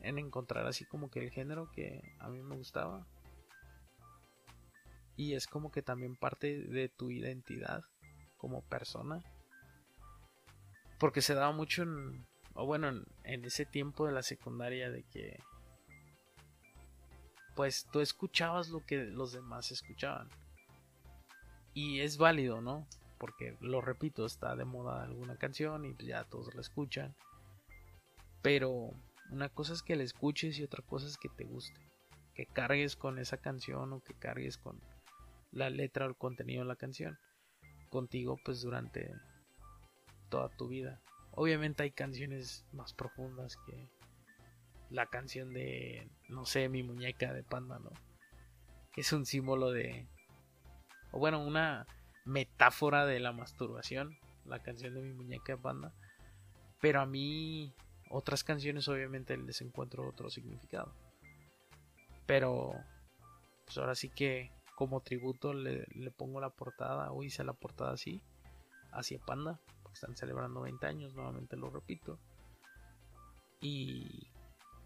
en 0.00 0.18
encontrar 0.18 0.66
así 0.66 0.84
como 0.86 1.08
que 1.08 1.20
el 1.20 1.30
género 1.30 1.70
que 1.70 2.02
a 2.18 2.28
mí 2.28 2.42
me 2.42 2.56
gustaba. 2.56 3.06
Y 5.22 5.34
es 5.34 5.46
como 5.46 5.70
que 5.70 5.82
también 5.82 6.16
parte 6.16 6.64
de 6.64 6.88
tu 6.88 7.12
identidad 7.12 7.84
como 8.38 8.60
persona. 8.62 9.22
Porque 10.98 11.22
se 11.22 11.34
daba 11.34 11.52
mucho 11.52 11.84
en, 11.84 12.26
o 12.54 12.66
bueno, 12.66 13.04
en 13.22 13.44
ese 13.44 13.64
tiempo 13.64 14.04
de 14.04 14.14
la 14.14 14.24
secundaria 14.24 14.90
de 14.90 15.04
que 15.04 15.38
pues 17.54 17.86
tú 17.92 18.00
escuchabas 18.00 18.70
lo 18.70 18.84
que 18.84 19.04
los 19.04 19.32
demás 19.32 19.70
escuchaban. 19.70 20.28
Y 21.72 22.00
es 22.00 22.18
válido, 22.18 22.60
¿no? 22.60 22.88
Porque, 23.18 23.56
lo 23.60 23.80
repito, 23.80 24.26
está 24.26 24.56
de 24.56 24.64
moda 24.64 25.04
alguna 25.04 25.36
canción 25.36 25.84
y 25.84 25.94
pues 25.94 26.08
ya 26.08 26.24
todos 26.24 26.52
la 26.52 26.62
escuchan. 26.62 27.14
Pero 28.42 28.90
una 29.30 29.48
cosa 29.50 29.72
es 29.72 29.84
que 29.84 29.94
la 29.94 30.02
escuches 30.02 30.58
y 30.58 30.64
otra 30.64 30.82
cosa 30.82 31.06
es 31.06 31.16
que 31.16 31.28
te 31.28 31.44
guste. 31.44 31.80
Que 32.34 32.44
cargues 32.44 32.96
con 32.96 33.20
esa 33.20 33.36
canción 33.36 33.92
o 33.92 34.00
que 34.00 34.14
cargues 34.14 34.58
con 34.58 34.80
la 35.52 35.70
letra 35.70 36.06
o 36.06 36.08
el 36.08 36.16
contenido 36.16 36.62
de 36.62 36.68
la 36.68 36.76
canción. 36.76 37.18
Contigo 37.90 38.38
pues 38.44 38.62
durante 38.62 39.12
toda 40.28 40.48
tu 40.48 40.68
vida. 40.68 41.00
Obviamente 41.32 41.82
hay 41.82 41.92
canciones 41.92 42.64
más 42.72 42.92
profundas 42.94 43.56
que 43.66 43.88
la 44.90 45.06
canción 45.06 45.52
de, 45.52 46.10
no 46.28 46.44
sé, 46.44 46.68
mi 46.68 46.82
muñeca 46.82 47.32
de 47.32 47.42
panda, 47.42 47.78
¿no? 47.78 47.90
Es 48.96 49.12
un 49.12 49.24
símbolo 49.24 49.70
de, 49.70 50.06
o 51.12 51.18
bueno, 51.18 51.42
una 51.42 51.86
metáfora 52.24 53.06
de 53.06 53.20
la 53.20 53.32
masturbación, 53.32 54.18
la 54.44 54.62
canción 54.62 54.94
de 54.94 55.02
mi 55.02 55.12
muñeca 55.12 55.54
de 55.54 55.62
panda. 55.62 55.94
Pero 56.80 57.00
a 57.00 57.06
mí, 57.06 57.72
otras 58.10 58.44
canciones 58.44 58.88
obviamente 58.88 59.36
les 59.36 59.62
encuentro 59.62 60.06
otro 60.06 60.28
significado. 60.28 60.94
Pero, 62.26 62.72
pues 63.64 63.78
ahora 63.78 63.94
sí 63.94 64.10
que 64.10 64.50
como 64.74 65.00
tributo 65.00 65.52
le, 65.54 65.86
pongo 66.16 66.40
la 66.40 66.50
portada, 66.50 67.12
o 67.12 67.22
hice 67.22 67.44
la 67.44 67.52
portada 67.52 67.92
así, 67.92 68.22
hacia 68.92 69.18
Panda, 69.20 69.60
porque 69.82 69.94
están 69.94 70.16
celebrando 70.16 70.62
20 70.62 70.86
años, 70.86 71.14
nuevamente 71.14 71.56
lo 71.56 71.70
repito. 71.70 72.18
Y 73.60 74.28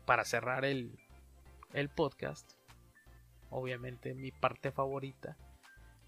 para 0.05 0.25
cerrar 0.25 0.65
el, 0.65 0.99
el 1.73 1.89
podcast, 1.89 2.53
obviamente 3.51 4.15
mi 4.15 4.33
parte 4.33 4.71
favorita 4.71 5.37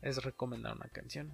es 0.02 0.22
recomendar 0.22 0.76
una 0.76 0.88
canción. 0.88 1.32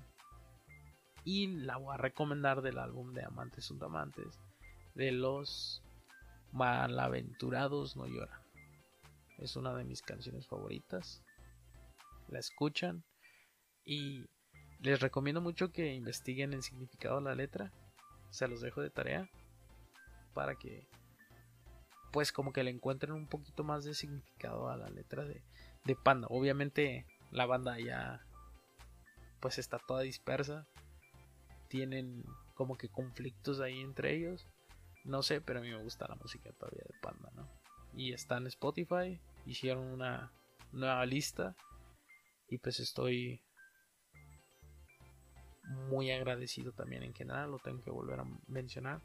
Y 1.25 1.47
la 1.47 1.79
voy 1.79 1.95
a 1.95 1.99
recomendar 1.99 2.61
del 2.61 2.79
álbum 2.79 3.15
de 3.15 3.25
Amantes 3.25 3.65
son 3.65 3.83
Amantes, 3.83 4.39
de 4.95 5.11
los 5.11 5.83
Malaventurados 6.53 7.97
No 7.97 8.07
Lloran. 8.07 8.41
Es 9.39 9.57
una 9.57 9.75
de 9.75 9.85
mis 9.85 10.03
canciones 10.03 10.47
favoritas. 10.47 11.24
La 12.29 12.39
escuchan 12.39 13.05
y 13.85 14.25
les 14.81 15.01
recomiendo 15.01 15.41
mucho 15.41 15.73
que 15.73 15.95
investiguen 15.95 16.53
el 16.53 16.63
significado 16.63 17.17
de 17.17 17.23
la 17.23 17.35
letra. 17.35 17.73
Se 18.31 18.49
los 18.49 18.61
dejo 18.61 18.81
de 18.81 18.91
tarea 18.91 19.29
para 20.35 20.57
que 20.57 20.87
pues 22.15 22.31
como 22.31 22.53
que 22.53 22.63
le 22.63 22.71
encuentren 22.71 23.13
un 23.13 23.27
poquito 23.27 23.65
más 23.65 23.83
de 23.85 23.93
significado 23.93 24.69
a 24.69 24.77
la 24.77 24.89
letra 24.89 25.25
de, 25.25 25.43
Panda. 26.05 26.29
Obviamente 26.31 27.07
la 27.31 27.45
banda 27.45 27.79
ya 27.79 28.25
pues 29.41 29.59
está 29.59 29.79
toda 29.79 30.03
dispersa. 30.03 30.67
Tienen 31.69 32.25
como 32.55 32.77
que 32.77 32.89
conflictos 32.89 33.59
ahí 33.61 33.81
entre 33.81 34.15
ellos. 34.15 34.47
No 35.03 35.23
sé, 35.23 35.41
pero 35.41 35.59
a 35.59 35.63
mí 35.63 35.71
me 35.71 35.83
gusta 35.83 36.07
la 36.09 36.15
música 36.15 36.53
todavía 36.53 36.85
de 36.87 36.95
Panda, 37.03 37.31
¿no? 37.35 37.49
Y 37.97 38.13
está 38.13 38.37
en 38.37 38.47
Spotify. 38.47 39.21
Hicieron 39.45 39.85
una 39.85 40.31
nueva 40.73 41.05
lista. 41.07 41.57
Y 42.49 42.59
pues 42.59 42.81
estoy 42.81 43.43
muy 45.89 46.11
agradecido 46.11 46.73
también 46.73 47.03
en 47.03 47.15
general. 47.15 47.51
Lo 47.51 47.59
tengo 47.59 47.83
que 47.83 47.91
volver 47.91 48.21
a 48.21 48.27
mencionar. 48.47 49.01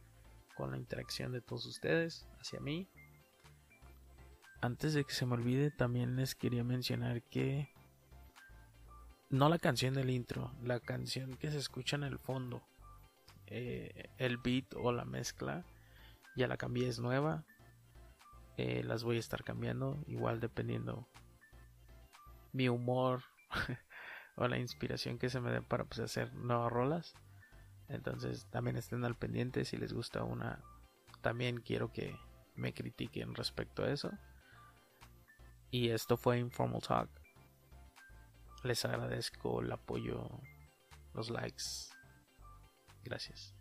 Con 0.56 0.72
la 0.72 0.78
interacción 0.78 1.32
de 1.32 1.40
todos 1.40 1.66
ustedes 1.66 2.28
hacia 2.42 2.60
mí. 2.60 2.90
Antes 4.62 4.94
de 4.94 5.06
que 5.06 5.14
se 5.14 5.26
me 5.26 5.36
olvide, 5.36 5.72
también 5.72 6.18
les 6.18 6.36
quería 6.36 6.66
mencionar 6.66 7.22
que 7.24 7.70
no 9.30 9.48
la 9.48 9.58
canción 9.58 9.94
del 9.94 10.10
intro, 10.10 10.52
la 10.62 10.82
canción 10.82 11.38
que 11.38 11.50
se 11.50 11.60
escucha 11.60 11.96
en 11.96 12.04
el 12.04 12.20
fondo, 12.20 12.62
eh, 13.46 14.10
el 14.18 14.38
beat 14.38 14.74
o 14.76 14.92
la 14.92 15.06
mezcla, 15.06 15.64
ya 16.36 16.48
la 16.48 16.58
cambié, 16.58 16.90
es 16.90 17.00
nueva. 17.00 17.46
Eh, 18.58 18.84
las 18.84 19.06
voy 19.06 19.16
a 19.16 19.20
estar 19.20 19.46
cambiando, 19.46 20.04
igual 20.08 20.42
dependiendo 20.42 21.08
mi 22.52 22.70
humor 22.70 23.24
o 24.36 24.48
la 24.48 24.58
inspiración 24.58 25.18
que 25.18 25.30
se 25.30 25.42
me 25.42 25.52
dé 25.52 25.62
para 25.62 25.86
pues, 25.86 26.00
hacer 26.00 26.34
nuevas 26.34 26.72
rolas. 26.72 27.14
Entonces 27.88 28.46
también 28.52 28.78
estén 28.78 29.04
al 29.04 29.16
pendiente 29.16 29.66
si 29.66 29.78
les 29.78 29.94
gusta 29.94 30.24
una. 30.24 30.64
También 31.22 31.62
quiero 31.62 31.92
que 31.92 32.16
me 32.56 32.74
critiquen 32.74 33.34
respecto 33.36 33.84
a 33.84 33.92
eso. 33.92 34.12
Y 35.72 35.90
esto 35.90 36.18
fue 36.18 36.40
Informal 36.40 36.82
Talk. 36.82 37.10
Les 38.64 38.84
agradezco 38.86 39.62
el 39.62 39.72
apoyo, 39.72 40.30
los 41.14 41.30
likes. 41.30 41.64
Gracias. 43.04 43.59